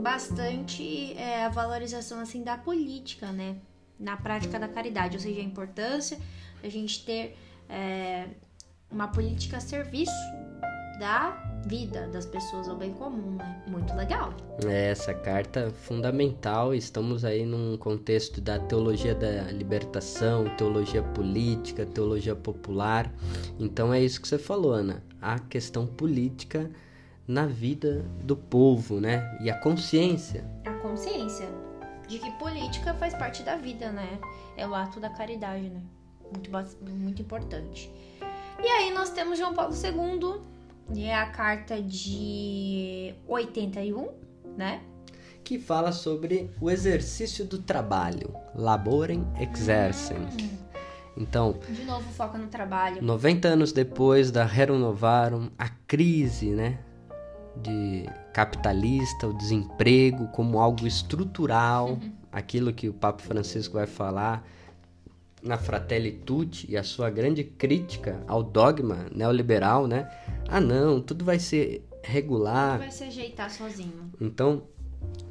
bastante 0.00 1.12
é, 1.14 1.44
a 1.44 1.48
valorização 1.48 2.20
assim 2.20 2.44
da 2.44 2.56
política, 2.56 3.32
né? 3.32 3.56
Na 3.98 4.16
prática 4.16 4.60
da 4.60 4.68
caridade, 4.68 5.16
ou 5.16 5.20
seja, 5.20 5.40
a 5.40 5.42
importância 5.44 6.18
da 6.62 6.68
gente 6.68 7.04
ter 7.04 7.36
é, 7.68 8.28
uma 8.88 9.08
política 9.08 9.56
a 9.56 9.60
serviço 9.60 10.12
da 11.00 11.62
vida 11.66 12.06
das 12.08 12.24
pessoas 12.26 12.68
ao 12.68 12.76
bem 12.76 12.92
comum, 12.92 13.32
né? 13.32 13.64
Muito 13.66 13.92
legal. 13.94 14.32
É, 14.64 14.90
essa 14.90 15.12
carta 15.12 15.60
é 15.60 15.70
fundamental. 15.70 16.72
Estamos 16.72 17.24
aí 17.24 17.44
num 17.44 17.76
contexto 17.76 18.40
da 18.40 18.56
teologia 18.56 19.16
da 19.16 19.50
libertação, 19.50 20.44
teologia 20.56 21.02
política, 21.02 21.84
teologia 21.84 22.36
popular. 22.36 23.12
Então 23.58 23.92
é 23.92 24.00
isso 24.00 24.20
que 24.20 24.28
você 24.28 24.38
falou, 24.38 24.72
Ana 24.72 25.07
a 25.20 25.38
questão 25.38 25.86
política 25.86 26.70
na 27.26 27.46
vida 27.46 28.04
do 28.22 28.36
povo, 28.36 29.00
né? 29.00 29.38
E 29.40 29.50
a 29.50 29.58
consciência. 29.58 30.44
A 30.64 30.72
consciência 30.74 31.48
de 32.08 32.18
que 32.18 32.30
política 32.32 32.94
faz 32.94 33.14
parte 33.14 33.42
da 33.42 33.56
vida, 33.56 33.92
né? 33.92 34.18
É 34.56 34.66
o 34.66 34.74
ato 34.74 34.98
da 34.98 35.10
caridade, 35.10 35.68
né? 35.68 35.82
Muito, 36.32 36.50
muito 36.90 37.22
importante. 37.22 37.90
E 38.62 38.66
aí 38.66 38.92
nós 38.92 39.10
temos 39.10 39.38
João 39.38 39.54
Paulo 39.54 39.74
II, 39.74 40.40
e 40.94 41.04
é 41.04 41.14
a 41.14 41.26
carta 41.26 41.80
de 41.82 43.14
81, 43.26 44.08
né? 44.56 44.82
Que 45.44 45.58
fala 45.58 45.92
sobre 45.92 46.50
o 46.60 46.70
exercício 46.70 47.44
do 47.44 47.58
trabalho, 47.58 48.34
laborem 48.54 49.26
exercem. 49.38 50.16
Hum. 50.18 50.58
Então, 51.18 51.56
de 51.68 51.84
novo 51.84 52.08
foca 52.12 52.38
no 52.38 52.46
trabalho. 52.46 53.02
90 53.02 53.48
anos 53.48 53.72
depois 53.72 54.30
da 54.30 54.44
Rerum 54.44 54.78
Novarum, 54.78 55.50
a 55.58 55.68
crise, 55.68 56.50
né, 56.50 56.78
de 57.56 58.08
capitalista, 58.32 59.26
o 59.26 59.36
desemprego 59.36 60.28
como 60.28 60.60
algo 60.60 60.86
estrutural, 60.86 61.90
uhum. 61.90 62.12
aquilo 62.30 62.72
que 62.72 62.88
o 62.88 62.92
Papa 62.92 63.22
Francisco 63.22 63.74
vai 63.74 63.86
falar 63.86 64.46
na 65.42 65.58
Fratelli 65.58 66.12
Tutti 66.12 66.70
e 66.70 66.76
a 66.76 66.82
sua 66.82 67.10
grande 67.10 67.44
crítica 67.44 68.22
ao 68.26 68.42
dogma 68.42 69.06
neoliberal, 69.14 69.86
né? 69.86 70.08
Ah, 70.48 70.60
não, 70.60 71.00
tudo 71.00 71.24
vai 71.24 71.38
ser 71.38 71.86
regular. 72.02 72.72
Tudo 72.72 72.80
vai 72.80 72.90
se 72.90 73.04
ajeitar 73.04 73.50
sozinho. 73.50 74.10
Então, 74.20 74.62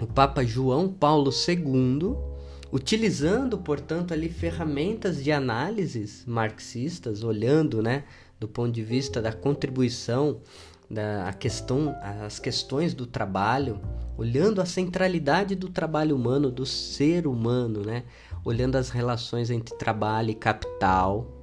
o 0.02 0.08
Papa 0.08 0.44
João 0.44 0.88
Paulo 0.88 1.32
II 1.32 2.37
utilizando, 2.72 3.58
portanto, 3.58 4.14
ali 4.14 4.30
ferramentas 4.30 5.24
de 5.24 5.32
análises 5.32 6.24
marxistas, 6.26 7.24
olhando, 7.24 7.82
né, 7.82 8.04
do 8.40 8.48
ponto 8.48 8.72
de 8.72 8.84
vista 8.84 9.22
da 9.22 9.32
contribuição 9.32 10.42
da 10.90 11.34
questão, 11.34 11.96
as 12.02 12.40
questões 12.40 12.94
do 12.94 13.06
trabalho, 13.06 13.82
olhando 14.18 14.62
a 14.62 14.66
centralidade 14.66 15.54
do 15.54 15.68
trabalho 15.68 16.16
humano, 16.16 16.50
do 16.50 16.66
ser 16.66 17.28
humano, 17.28 17.82
né, 17.82 18.04
olhando 18.46 18.78
as 18.78 18.90
relações 18.90 19.50
entre 19.50 19.76
trabalho 19.76 20.30
e 20.30 20.36
capital. 20.36 21.34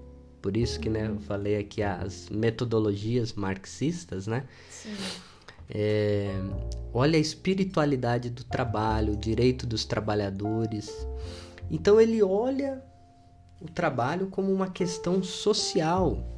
Por 0.41 0.57
isso 0.57 0.81
que, 0.81 0.89
né, 0.89 1.09
eu 1.09 1.21
falei 1.21 1.59
aqui 1.59 1.83
as 1.83 2.29
metodologias 2.31 3.33
marxistas, 3.35 4.27
né? 4.27 4.45
Sim. 4.71 4.95
É, 5.75 6.31
olha 6.93 7.17
a 7.19 7.21
espiritualidade 7.21 8.31
do 8.31 8.45
trabalho, 8.45 9.15
o 9.15 9.17
direito 9.17 9.67
dos 9.67 9.85
trabalhadores. 9.85 10.89
Então 11.71 12.01
ele 12.01 12.23
olha 12.23 12.81
o 13.61 13.67
trabalho 13.67 14.29
como 14.29 14.53
uma 14.53 14.69
questão 14.71 15.23
social. 15.23 16.31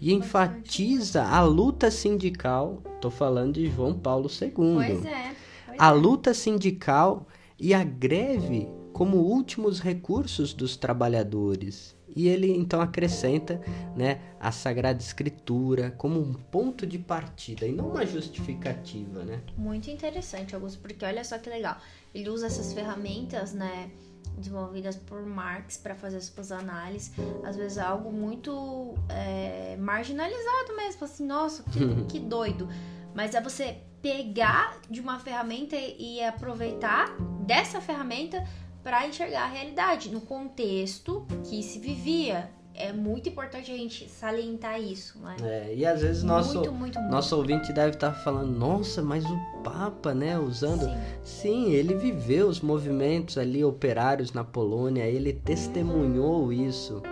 e 0.00 0.12
enfatiza 0.14 1.24
a 1.24 1.42
luta 1.42 1.90
sindical. 1.90 2.80
Tô 3.00 3.10
falando 3.10 3.54
de 3.54 3.68
João 3.68 3.98
Paulo 3.98 4.30
II. 4.30 4.50
Pois 4.52 5.04
é. 5.04 5.34
Pois 5.66 5.76
A 5.76 5.88
é. 5.88 5.92
luta 5.92 6.32
sindical 6.32 7.26
e 7.58 7.74
a 7.74 7.82
greve 7.82 8.68
como 8.92 9.16
últimos 9.16 9.80
recursos 9.80 10.54
dos 10.54 10.76
trabalhadores. 10.76 11.96
E 12.14 12.28
ele 12.28 12.50
então 12.50 12.80
acrescenta 12.80 13.60
né, 13.96 14.20
a 14.40 14.50
Sagrada 14.50 15.00
Escritura 15.00 15.90
como 15.92 16.20
um 16.20 16.32
ponto 16.32 16.86
de 16.86 16.98
partida 16.98 17.66
e 17.66 17.72
não 17.72 17.90
uma 17.90 18.06
justificativa. 18.06 19.24
Né? 19.24 19.40
Muito 19.56 19.90
interessante, 19.90 20.54
Augusto, 20.54 20.80
porque 20.80 21.04
olha 21.04 21.22
só 21.24 21.38
que 21.38 21.48
legal. 21.48 21.76
Ele 22.14 22.28
usa 22.30 22.46
essas 22.46 22.72
ferramentas, 22.72 23.52
né, 23.52 23.90
desenvolvidas 24.36 24.96
por 24.96 25.24
Marx 25.24 25.76
para 25.76 25.94
fazer 25.94 26.20
suas 26.20 26.52
análises. 26.52 27.12
Às 27.44 27.56
vezes 27.56 27.78
é 27.78 27.82
algo 27.82 28.12
muito 28.12 28.94
é, 29.08 29.76
marginalizado 29.78 30.76
mesmo, 30.76 31.04
assim, 31.04 31.26
nossa, 31.26 31.62
que, 31.64 32.04
que 32.08 32.20
doido. 32.20 32.68
Mas 33.14 33.34
é 33.34 33.40
você 33.40 33.78
pegar 34.00 34.80
de 34.88 35.00
uma 35.00 35.18
ferramenta 35.18 35.76
e 35.76 36.22
aproveitar 36.22 37.16
dessa 37.44 37.80
ferramenta 37.80 38.44
para 38.88 39.06
enxergar 39.06 39.42
a 39.42 39.46
realidade 39.48 40.08
no 40.08 40.18
contexto 40.18 41.26
que 41.44 41.62
se 41.62 41.78
vivia. 41.78 42.48
É 42.74 42.90
muito 42.90 43.28
importante 43.28 43.70
a 43.70 43.76
gente 43.76 44.08
salientar 44.08 44.80
isso, 44.80 45.18
né? 45.18 45.36
É, 45.42 45.74
e 45.74 45.84
às 45.84 46.00
vezes 46.00 46.22
nosso, 46.22 46.54
muito, 46.54 46.72
muito, 46.72 46.98
muito. 46.98 47.12
nosso 47.12 47.36
ouvinte 47.36 47.70
deve 47.70 47.90
estar 47.96 48.12
falando, 48.12 48.50
nossa, 48.50 49.02
mas 49.02 49.26
o 49.26 49.36
Papa, 49.62 50.14
né, 50.14 50.38
usando. 50.38 50.86
Sim. 50.86 50.96
Sim, 51.22 51.70
ele 51.72 51.96
viveu 51.96 52.48
os 52.48 52.62
movimentos 52.62 53.36
ali 53.36 53.62
operários 53.62 54.32
na 54.32 54.42
Polônia, 54.42 55.02
ele 55.04 55.34
testemunhou 55.34 56.50
isso. 56.50 57.02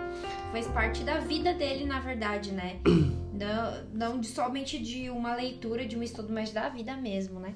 fez 0.51 0.65
parte 0.69 1.03
da 1.03 1.19
vida 1.19 1.53
dele, 1.53 1.85
na 1.85 1.99
verdade, 1.99 2.51
né? 2.53 2.77
Não, 3.37 3.83
não 3.93 4.19
de- 4.19 4.25
somente 4.29 4.79
de 4.79 5.11
uma 5.11 5.35
leitura, 5.35 5.85
de 5.85 5.95
um 5.95 6.01
estudo, 6.01 6.33
mas 6.33 6.49
da 6.51 6.69
vida 6.69 6.97
mesmo, 6.97 7.39
né? 7.39 7.53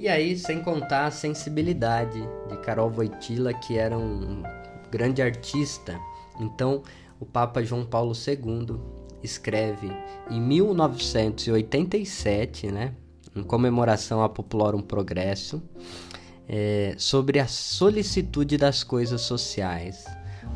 E 0.00 0.08
aí, 0.08 0.34
sem 0.34 0.62
contar 0.62 1.04
a 1.04 1.10
sensibilidade 1.10 2.18
de 2.48 2.56
Karol 2.62 2.90
Wojtyla, 2.90 3.52
que 3.52 3.76
era 3.76 3.98
um 3.98 4.42
grande 4.90 5.20
artista. 5.20 6.00
Então, 6.40 6.82
o 7.20 7.26
Papa 7.26 7.62
João 7.62 7.84
Paulo 7.84 8.14
II 8.14 8.80
escreve 9.22 9.92
em 10.30 10.40
1987, 10.40 12.68
né, 12.68 12.94
em 13.36 13.42
comemoração 13.42 14.22
a 14.22 14.28
Populorum 14.30 14.80
Progresso, 14.80 15.62
é, 16.48 16.94
sobre 16.96 17.38
a 17.38 17.46
solicitude 17.46 18.56
das 18.56 18.82
coisas 18.82 19.20
sociais. 19.20 20.06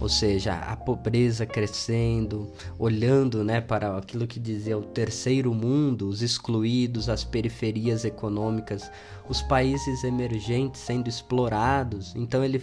Ou 0.00 0.09
seja, 0.09 0.54
a 0.54 0.76
pobreza 0.76 1.46
crescendo, 1.46 2.50
olhando 2.78 3.44
né, 3.44 3.61
para 3.61 3.96
aquilo 3.96 4.26
que 4.26 4.40
dizia 4.40 4.76
o 4.76 4.83
terceiro 4.83 5.54
mundo, 5.54 6.09
os 6.09 6.20
excluídos, 6.20 7.09
as 7.09 7.22
periferias 7.22 8.04
econômicas, 8.04 8.90
os 9.28 9.42
países 9.42 10.04
emergentes 10.04 10.80
sendo 10.80 11.08
explorados. 11.08 12.14
Então 12.14 12.44
ele 12.44 12.62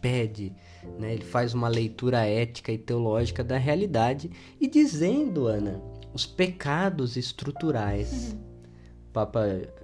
pede, 0.00 0.54
né, 0.98 1.14
ele 1.14 1.24
faz 1.24 1.54
uma 1.54 1.68
leitura 1.68 2.24
ética 2.24 2.72
e 2.72 2.78
teológica 2.78 3.42
da 3.42 3.58
realidade 3.58 4.30
e 4.60 4.68
dizendo, 4.68 5.46
Ana, 5.46 5.82
os 6.12 6.26
pecados 6.26 7.16
estruturais. 7.16 8.36
O 9.08 9.12
Papa 9.12 9.40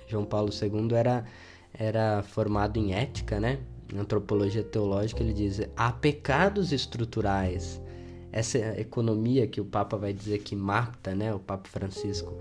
João 0.06 0.24
Paulo 0.24 0.50
II 0.52 0.94
era, 0.94 1.24
era 1.72 2.22
formado 2.22 2.78
em 2.78 2.94
ética, 2.94 3.40
né? 3.40 3.58
Em 3.92 3.98
antropologia 3.98 4.62
teológica, 4.62 5.22
ele 5.22 5.32
diz: 5.32 5.60
há 5.76 5.92
pecados 5.92 6.72
estruturais. 6.72 7.80
Essa 8.32 8.58
economia 8.80 9.46
que 9.46 9.60
o 9.60 9.64
Papa 9.64 9.96
vai 9.96 10.12
dizer 10.12 10.38
que 10.40 10.56
mata, 10.56 11.14
né? 11.14 11.32
O 11.32 11.38
Papa 11.38 11.68
Francisco. 11.68 12.37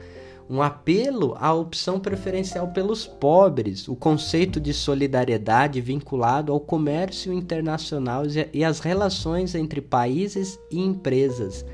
Um 0.49 0.61
apelo 0.61 1.35
à 1.39 1.53
opção 1.53 1.99
preferencial 1.99 2.67
pelos 2.69 3.07
pobres, 3.07 3.87
o 3.87 3.95
conceito 3.95 4.59
de 4.59 4.73
solidariedade 4.73 5.79
vinculado 5.79 6.51
ao 6.51 6.59
comércio 6.59 7.31
internacional 7.33 8.23
e- 8.53 8.63
às 8.63 8.79
relações 8.79 9.55
entre 9.55 9.81
países 9.81 10.59
e 10.69 10.79
empresas. 10.79 11.65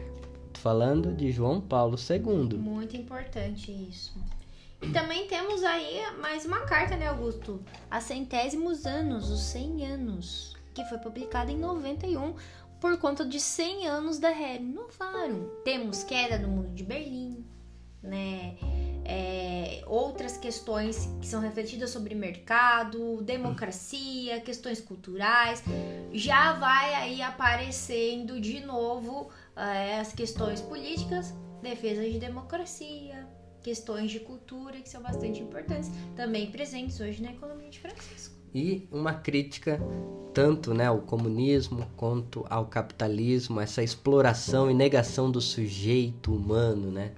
Falando 0.53 1.13
de 1.13 1.31
João 1.31 1.59
Paulo 1.59 1.97
II. 1.97 2.57
Muito 2.57 2.95
importante 2.95 3.71
isso. 3.71 4.13
E 4.81 4.89
também 4.91 5.27
temos 5.27 5.63
aí 5.63 6.01
mais 6.21 6.45
uma 6.45 6.61
carta, 6.61 6.95
né, 6.95 7.07
Augusto? 7.07 7.59
A 7.89 7.99
centésimos 7.99 8.85
anos, 8.85 9.29
os 9.29 9.41
100 9.41 9.85
anos, 9.85 10.55
que 10.73 10.85
foi 10.85 10.97
publicada 10.99 11.51
em 11.51 11.57
91 11.57 12.33
por 12.79 12.97
conta 12.97 13.25
de 13.25 13.39
100 13.39 13.87
anos 13.87 14.19
da 14.19 14.29
Renovaram. 14.29 15.49
Temos 15.65 16.03
queda 16.03 16.37
no 16.39 16.47
muro 16.47 16.69
de 16.69 16.83
Berlim, 16.83 17.43
né? 18.01 18.55
É, 19.05 19.81
outras 19.87 20.37
questões 20.37 21.09
que 21.19 21.27
são 21.27 21.41
refletidas 21.41 21.89
sobre 21.89 22.13
mercado, 22.13 23.21
democracia, 23.23 24.39
questões 24.41 24.79
culturais. 24.79 25.63
Já 26.13 26.53
vai 26.53 26.93
aí 26.93 27.21
aparecendo 27.21 28.39
de 28.39 28.59
novo 28.59 29.29
é, 29.55 29.99
as 29.99 30.13
questões 30.13 30.61
políticas, 30.61 31.33
defesa 31.61 32.07
de 32.07 32.19
democracia, 32.19 33.27
questões 33.61 34.11
de 34.11 34.19
cultura 34.19 34.77
que 34.79 34.89
são 34.89 35.01
bastante 35.01 35.41
importantes, 35.41 35.91
também 36.15 36.51
presentes 36.51 36.99
hoje 36.99 37.21
na 37.21 37.31
economia 37.31 37.69
de 37.69 37.79
Francisco. 37.79 38.35
e 38.53 38.87
uma 38.91 39.13
crítica 39.13 39.79
tanto 40.33 40.73
né, 40.73 40.85
ao 40.85 40.99
comunismo 40.99 41.85
quanto 41.97 42.45
ao 42.49 42.65
capitalismo, 42.65 43.59
essa 43.59 43.83
exploração 43.83 44.69
e 44.69 44.73
negação 44.73 45.29
do 45.29 45.41
sujeito 45.41 46.33
humano, 46.33 46.91
né? 46.91 47.11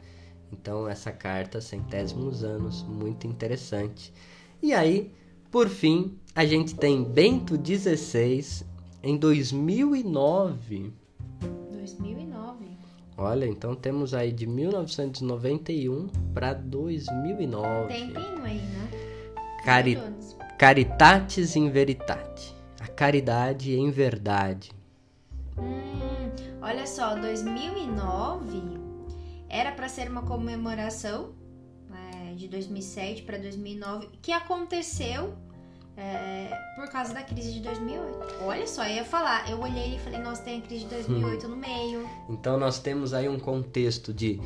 Então 0.52 0.88
essa 0.88 1.12
carta, 1.12 1.62
centésimos 1.62 2.44
anos, 2.44 2.84
muito 2.84 3.26
interessante. 3.26 4.14
E 4.62 4.74
aí, 4.74 5.12
por 5.50 5.70
fim, 5.70 6.18
a 6.36 6.46
gente 6.46 6.76
tem 6.76 7.04
Bento 7.04 7.56
XVI 7.56 8.66
em 9.02 9.18
2009. 9.18 10.94
2009. 11.72 12.66
Olha, 13.18 13.46
então 13.46 13.76
temos 13.76 14.14
aí 14.14 14.32
de 14.32 14.46
1991 14.46 16.08
para 16.34 16.54
2009. 16.54 17.88
Tempinho 17.88 18.44
aí, 18.44 18.58
né? 18.58 18.90
Cari. 19.64 19.98
Caritatis 20.58 21.56
in 21.56 21.70
veritate. 21.70 22.56
A 22.80 22.88
caridade 22.88 23.76
em 23.76 23.90
verdade. 23.90 24.72
Hum, 25.58 26.30
olha 26.62 26.86
só, 26.86 27.16
2009 27.16 28.81
era 29.52 29.72
para 29.72 29.90
ser 29.90 30.10
uma 30.10 30.22
comemoração 30.24 31.36
é, 31.94 32.34
de 32.34 32.48
2007 32.48 33.24
para 33.24 33.38
2009 33.38 34.08
que 34.22 34.32
aconteceu 34.32 35.36
é, 35.98 36.50
por 36.76 36.90
causa 36.90 37.14
da 37.14 37.22
crise 37.22 37.52
de 37.54 37.60
2008. 37.60 38.36
Olha 38.44 38.66
só, 38.66 38.86
eu 38.86 38.96
ia 38.96 39.06
falar, 39.06 39.50
eu 39.50 39.60
olhei 39.60 39.96
e 39.96 40.00
falei, 40.00 40.20
nossa, 40.20 40.42
tem 40.42 40.60
a 40.60 40.62
crise 40.62 40.86
de 40.86 40.96
2008 40.96 41.48
no 41.50 41.58
meio. 41.58 42.10
Então 42.30 42.58
nós 42.58 42.80
temos 42.80 43.14
aí 43.14 43.28
um 43.28 43.38
contexto 43.38 44.14
de 44.14 44.40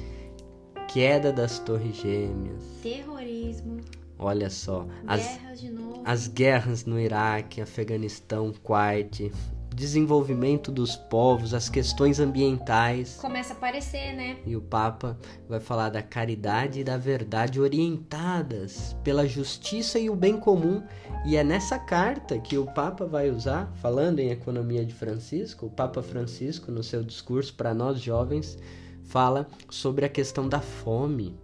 queda 0.87 1.31
das 1.31 1.59
torres 1.59 1.95
gêmeas. 1.95 2.63
Terrorismo, 2.81 3.81
Olha 4.17 4.49
só, 4.49 4.87
as, 5.05 5.21
guerras 5.21 5.59
de 5.59 5.69
novo. 5.69 6.01
as 6.05 6.27
guerras 6.27 6.85
no 6.85 6.99
Iraque, 6.99 7.61
Afeganistão, 7.61 8.53
Kuwait, 8.63 9.31
desenvolvimento 9.75 10.71
dos 10.71 10.95
povos, 10.95 11.53
as 11.53 11.67
questões 11.67 12.19
ambientais. 12.19 13.17
Começa 13.21 13.53
a 13.53 13.57
aparecer, 13.57 14.15
né? 14.15 14.37
E 14.45 14.55
o 14.55 14.61
Papa 14.61 15.17
vai 15.49 15.59
falar 15.59 15.89
da 15.89 16.01
caridade 16.01 16.79
e 16.79 16.83
da 16.83 16.97
verdade 16.97 17.59
orientadas 17.59 18.95
pela 19.03 19.27
justiça 19.27 19.99
e 19.99 20.09
o 20.09 20.15
bem 20.15 20.39
comum. 20.39 20.81
E 21.25 21.35
é 21.35 21.43
nessa 21.43 21.77
carta 21.77 22.39
que 22.39 22.57
o 22.57 22.65
Papa 22.65 23.05
vai 23.05 23.29
usar, 23.29 23.71
falando 23.75 24.19
em 24.19 24.29
economia 24.29 24.85
de 24.85 24.93
Francisco, 24.93 25.65
o 25.65 25.71
Papa 25.71 26.01
Francisco, 26.01 26.71
no 26.71 26.81
seu 26.81 27.03
discurso 27.03 27.53
para 27.53 27.73
nós 27.73 27.99
jovens, 27.99 28.57
fala 29.03 29.45
sobre 29.69 30.05
a 30.05 30.09
questão 30.09 30.47
da 30.47 30.61
fome. 30.61 31.37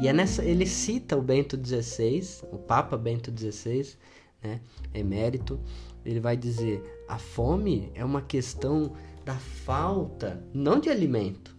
E 0.00 0.08
é 0.08 0.12
nessa, 0.12 0.42
ele 0.42 0.66
cita 0.66 1.16
o 1.16 1.22
Bento 1.22 1.58
XVI, 1.62 2.22
o 2.50 2.56
Papa 2.56 2.96
Bento 2.96 3.30
XVI, 3.30 3.94
né, 4.42 4.60
emérito, 4.94 5.60
ele 6.04 6.20
vai 6.20 6.36
dizer: 6.36 6.82
a 7.10 7.18
fome 7.18 7.90
é 7.92 8.04
uma 8.04 8.22
questão 8.22 8.92
da 9.24 9.34
falta, 9.34 10.40
não 10.54 10.78
de 10.78 10.88
alimento, 10.88 11.56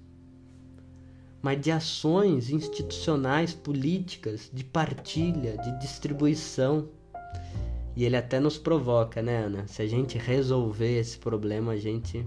mas 1.41 1.59
de 1.59 1.69
ações 1.69 2.49
institucionais, 2.49 3.53
políticas, 3.53 4.49
de 4.53 4.63
partilha, 4.63 5.57
de 5.57 5.77
distribuição. 5.79 6.87
E 7.97 8.05
ele 8.05 8.15
até 8.15 8.39
nos 8.39 8.57
provoca, 8.57 9.21
né, 9.21 9.43
Ana? 9.43 9.67
Se 9.67 9.81
a 9.81 9.87
gente 9.87 10.17
resolver 10.17 10.97
esse 10.97 11.17
problema, 11.17 11.73
a 11.73 11.77
gente 11.77 12.25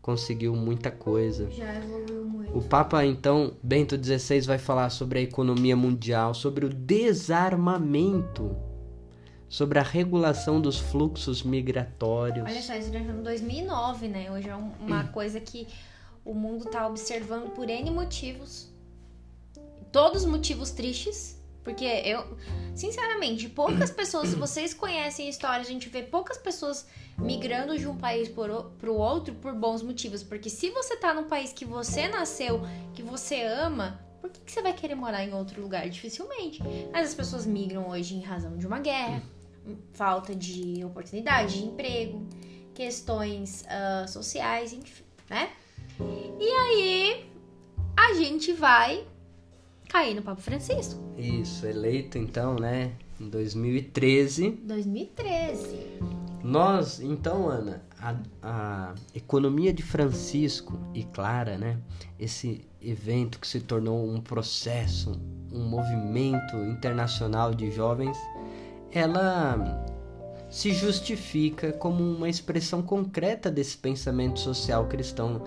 conseguiu 0.00 0.54
muita 0.54 0.92
coisa. 0.92 1.50
Já 1.50 1.74
evoluiu 1.74 2.24
muito. 2.24 2.56
O 2.56 2.62
Papa, 2.62 3.04
então, 3.04 3.56
Bento 3.60 3.96
XVI, 3.96 4.42
vai 4.42 4.58
falar 4.58 4.90
sobre 4.90 5.18
a 5.18 5.22
economia 5.22 5.74
mundial, 5.74 6.34
sobre 6.34 6.66
o 6.66 6.68
desarmamento, 6.68 8.54
sobre 9.52 9.78
a 9.78 9.82
regulação 9.82 10.58
dos 10.62 10.78
fluxos 10.78 11.42
migratórios. 11.42 12.46
Olha 12.48 12.62
só, 12.62 12.74
isso 12.74 12.90
já 12.90 13.00
foi 13.00 13.10
em 13.12 13.22
2009, 13.22 14.08
né? 14.08 14.30
Hoje 14.32 14.48
é 14.48 14.56
um- 14.56 14.72
uma 14.80 15.04
coisa 15.08 15.38
que 15.38 15.68
o 16.24 16.32
mundo 16.32 16.64
tá 16.64 16.86
observando 16.86 17.50
por 17.50 17.68
N 17.68 17.90
motivos. 17.90 18.72
Todos 19.92 20.24
motivos 20.24 20.70
tristes. 20.70 21.38
Porque 21.62 21.84
eu, 21.84 22.24
sinceramente, 22.74 23.46
poucas 23.48 23.90
pessoas, 24.00 24.30
se 24.30 24.36
vocês 24.36 24.72
conhecem 24.74 25.26
a 25.26 25.30
história, 25.30 25.60
a 25.60 25.64
gente 25.68 25.88
vê 25.90 26.02
poucas 26.02 26.38
pessoas 26.38 26.86
migrando 27.18 27.76
de 27.78 27.86
um 27.86 27.96
país 27.96 28.28
para 28.30 28.90
o 28.90 28.96
outro 28.96 29.34
por 29.34 29.54
bons 29.54 29.82
motivos. 29.82 30.22
Porque 30.24 30.48
se 30.48 30.70
você 30.70 30.96
tá 30.96 31.12
num 31.14 31.24
país 31.28 31.52
que 31.52 31.64
você 31.66 32.08
nasceu, 32.08 32.62
que 32.94 33.02
você 33.02 33.42
ama, 33.42 34.00
por 34.20 34.30
que, 34.30 34.40
que 34.40 34.50
você 34.50 34.62
vai 34.62 34.72
querer 34.72 34.94
morar 34.96 35.24
em 35.24 35.32
outro 35.34 35.60
lugar? 35.62 35.88
Dificilmente. 35.88 36.60
Mas 36.90 37.10
as 37.10 37.14
pessoas 37.14 37.46
migram 37.46 37.88
hoje 37.90 38.16
em 38.16 38.22
razão 38.22 38.56
de 38.56 38.66
uma 38.66 38.80
guerra, 38.80 39.22
falta 39.92 40.34
de 40.34 40.84
oportunidade 40.84 41.60
de 41.60 41.64
emprego, 41.66 42.26
questões 42.74 43.64
uh, 43.64 44.08
sociais, 44.08 44.72
enfim, 44.72 45.04
né? 45.28 45.50
E 46.40 46.48
aí 46.48 47.26
a 47.96 48.14
gente 48.14 48.52
vai 48.52 49.06
cair 49.88 50.14
no 50.14 50.22
Papa 50.22 50.40
Francisco. 50.40 51.00
Isso, 51.16 51.66
eleito 51.66 52.18
então, 52.18 52.56
né, 52.56 52.92
em 53.20 53.28
2013. 53.28 54.50
2013. 54.64 56.22
Nós, 56.42 57.00
então, 57.00 57.48
Ana, 57.48 57.84
a, 58.00 58.16
a 58.42 58.94
economia 59.14 59.72
de 59.72 59.82
Francisco 59.82 60.76
e 60.92 61.04
Clara, 61.04 61.56
né, 61.56 61.78
esse 62.18 62.66
evento 62.80 63.38
que 63.38 63.46
se 63.46 63.60
tornou 63.60 64.04
um 64.04 64.20
processo, 64.20 65.20
um 65.52 65.64
movimento 65.64 66.56
internacional 66.56 67.54
de 67.54 67.70
jovens, 67.70 68.16
ela 68.92 69.86
se 70.50 70.72
justifica 70.72 71.72
como 71.72 72.04
uma 72.04 72.28
expressão 72.28 72.82
concreta 72.82 73.50
desse 73.50 73.76
pensamento 73.76 74.38
social 74.38 74.86
cristão 74.86 75.42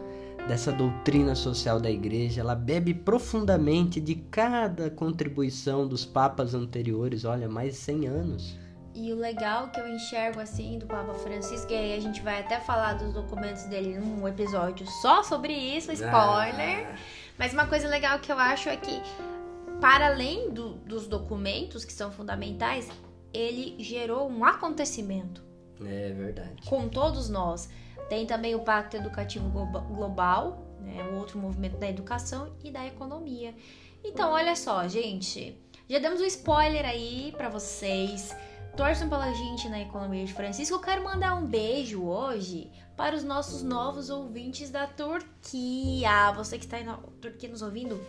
dessa 0.47 0.71
doutrina 0.71 1.35
social 1.35 1.79
da 1.79 1.89
igreja, 1.89 2.41
ela 2.41 2.55
bebe 2.55 2.93
profundamente 2.93 3.99
de 3.99 4.15
cada 4.15 4.89
contribuição 4.89 5.87
dos 5.87 6.05
papas 6.05 6.53
anteriores, 6.53 7.25
olha, 7.25 7.49
mais 7.49 7.73
de 7.73 7.79
100 7.79 8.07
anos. 8.07 8.57
E 8.93 9.11
o 9.11 9.17
legal 9.17 9.69
que 9.69 9.79
eu 9.79 9.87
enxergo 9.87 10.39
assim 10.39 10.77
do 10.77 10.85
Papa 10.85 11.13
Francisco, 11.15 11.71
e 11.71 11.75
aí 11.75 11.97
a 11.97 11.99
gente 11.99 12.21
vai 12.21 12.39
até 12.39 12.59
falar 12.59 12.93
dos 12.93 13.13
documentos 13.13 13.63
dele 13.63 13.99
num 13.99 14.25
episódio 14.27 14.87
só 15.01 15.21
sobre 15.21 15.53
isso, 15.53 15.91
spoiler. 15.91 16.87
Ah. 16.87 16.95
Mas 17.37 17.51
uma 17.51 17.67
coisa 17.67 17.87
legal 17.89 18.19
que 18.19 18.31
eu 18.31 18.39
acho 18.39 18.69
é 18.69 18.77
que, 18.77 19.01
para 19.81 20.07
além 20.07 20.49
do, 20.51 20.75
dos 20.75 21.07
documentos 21.07 21.83
que 21.83 21.91
são 21.91 22.09
fundamentais, 22.09 22.89
ele 23.35 23.75
gerou 23.83 24.29
um 24.29 24.45
acontecimento. 24.45 25.43
É 25.83 26.11
verdade. 26.11 26.61
Com 26.67 26.87
todos 26.87 27.29
nós. 27.29 27.69
Tem 28.09 28.25
também 28.25 28.55
o 28.55 28.59
Pacto 28.59 28.97
Educativo 28.97 29.49
Global, 29.49 30.63
né, 30.79 31.03
o 31.11 31.15
outro 31.15 31.39
movimento 31.39 31.77
da 31.77 31.89
educação 31.89 32.55
e 32.63 32.71
da 32.71 32.85
economia. 32.85 33.55
Então, 34.03 34.31
olha 34.31 34.55
só, 34.55 34.87
gente, 34.87 35.59
já 35.89 35.97
demos 35.97 36.21
um 36.21 36.25
spoiler 36.25 36.85
aí 36.85 37.33
para 37.35 37.49
vocês. 37.49 38.35
Torçam 38.77 39.09
pela 39.09 39.33
gente 39.33 39.69
na 39.69 39.79
economia 39.81 40.25
de 40.25 40.33
Francisco. 40.33 40.75
Eu 40.75 40.81
quero 40.81 41.03
mandar 41.03 41.33
um 41.35 41.45
beijo 41.45 42.03
hoje 42.03 42.69
para 42.95 43.15
os 43.15 43.23
nossos 43.23 43.63
novos 43.63 44.09
ouvintes 44.09 44.69
da 44.69 44.85
Turquia. 44.85 46.31
Você 46.33 46.57
que 46.57 46.65
está 46.65 46.77
aí 46.77 46.83
na 46.83 46.97
Turquia 47.21 47.49
nos 47.49 47.61
ouvindo, 47.61 47.99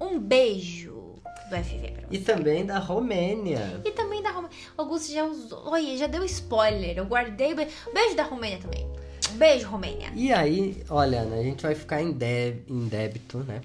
um 0.00 0.18
beijo 0.18 0.99
do 1.48 1.56
FV 1.56 1.90
pra 1.92 2.02
você. 2.02 2.06
E 2.10 2.18
também 2.18 2.64
da 2.64 2.78
Romênia. 2.78 3.80
E 3.84 3.90
também 3.90 4.22
da 4.22 4.30
Romênia. 4.30 4.56
Augusto 4.76 5.12
já 5.12 5.24
usou. 5.24 5.62
Olha, 5.66 5.96
já 5.96 6.06
deu 6.06 6.24
spoiler. 6.24 6.98
Eu 6.98 7.06
guardei. 7.06 7.54
Beijo 7.54 8.16
da 8.16 8.22
Romênia 8.22 8.58
também. 8.58 8.88
Beijo, 9.32 9.68
Romênia. 9.68 10.10
E 10.14 10.32
aí, 10.32 10.82
olha, 10.88 11.24
né, 11.24 11.40
a 11.40 11.42
gente 11.42 11.62
vai 11.62 11.74
ficar 11.74 12.02
em, 12.02 12.12
deb 12.12 12.64
em 12.68 12.88
débito, 12.88 13.38
né? 13.38 13.60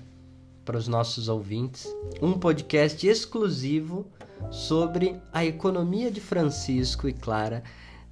Para 0.64 0.78
os 0.78 0.88
nossos 0.88 1.28
ouvintes. 1.28 1.88
Um 2.22 2.34
podcast 2.34 3.08
exclusivo 3.08 4.06
sobre 4.52 5.20
a 5.32 5.46
economia 5.46 6.12
de 6.12 6.20
Francisco 6.20 7.08
e 7.08 7.14
Clara 7.14 7.64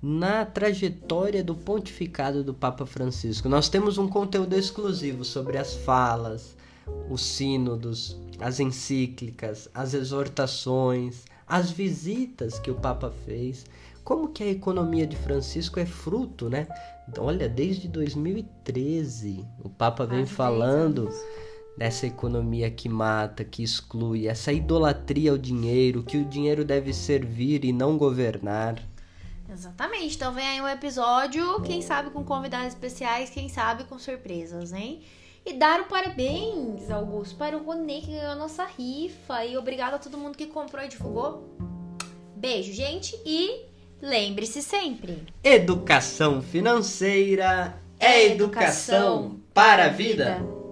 na 0.02 0.46
trajetória 0.46 1.44
do 1.44 1.56
pontificado 1.56 2.44
do 2.44 2.54
Papa 2.54 2.86
Francisco. 2.86 3.48
Nós 3.48 3.70
temos 3.70 3.98
um 3.98 4.08
conteúdo 4.08 4.54
exclusivo 4.54 5.24
sobre 5.24 5.58
as 5.58 5.76
falas, 5.76 6.56
os 7.10 7.22
sínodos, 7.22 8.18
as 8.40 8.60
encíclicas, 8.60 9.70
as 9.74 9.94
exortações, 9.94 11.26
as 11.48 11.72
visitas 11.72 12.60
que 12.60 12.72
o 12.72 12.76
Papa 12.76 13.14
fez. 13.26 13.66
Como 14.04 14.30
que 14.30 14.44
a 14.44 14.48
economia 14.48 15.08
de 15.08 15.16
Francisco 15.16 15.80
é 15.80 15.86
fruto, 15.86 16.50
né? 16.50 16.68
Olha, 17.18 17.48
desde 17.48 17.88
2013 17.88 19.46
o 19.64 19.70
Papa 19.70 20.06
vem 20.06 20.26
falando 20.26 21.10
dessa 21.78 22.06
economia 22.06 22.70
que 22.70 22.88
mata, 22.88 23.44
que 23.44 23.64
exclui, 23.64 24.28
essa 24.28 24.52
idolatria 24.52 25.32
ao 25.32 25.38
dinheiro, 25.38 26.04
que 26.04 26.18
o 26.18 26.26
dinheiro 26.26 26.64
deve 26.64 26.94
servir 26.94 27.66
e 27.66 27.72
não 27.72 27.98
governar. 27.98 28.82
Exatamente. 29.52 30.16
Então 30.16 30.34
vem 30.34 30.46
aí 30.46 30.62
um 30.62 30.68
episódio, 30.68 31.62
quem 31.62 31.82
sabe 31.82 32.10
com 32.10 32.24
convidados 32.24 32.68
especiais, 32.68 33.30
quem 33.30 33.50
sabe 33.50 33.84
com 33.86 34.00
surpresas, 34.00 34.74
hein? 34.74 35.02
E 35.46 35.54
dar 35.54 35.82
o 35.82 35.86
parabéns, 35.86 36.90
Augusto, 36.90 37.36
para 37.36 37.58
o 37.58 37.64
Ronê 37.64 38.00
que 38.00 38.12
ganhou 38.12 38.32
a 38.32 38.36
nossa 38.36 38.64
rifa. 38.64 39.44
E 39.44 39.58
obrigado 39.58 39.96
a 39.96 40.00
todo 40.00 40.18
mundo 40.18 40.38
que 40.38 40.48
comprou 40.48 40.84
e 40.84 40.88
divulgou. 40.88 41.44
Beijo, 42.36 42.72
gente. 42.72 43.20
E 43.26 43.66
lembre-se 44.02 44.62
sempre: 44.62 45.24
educação 45.44 46.42
financeira 46.42 47.78
é 48.00 48.28
educação 48.28 49.40
para 49.54 49.86
a 49.86 49.90
vida. 49.90 50.63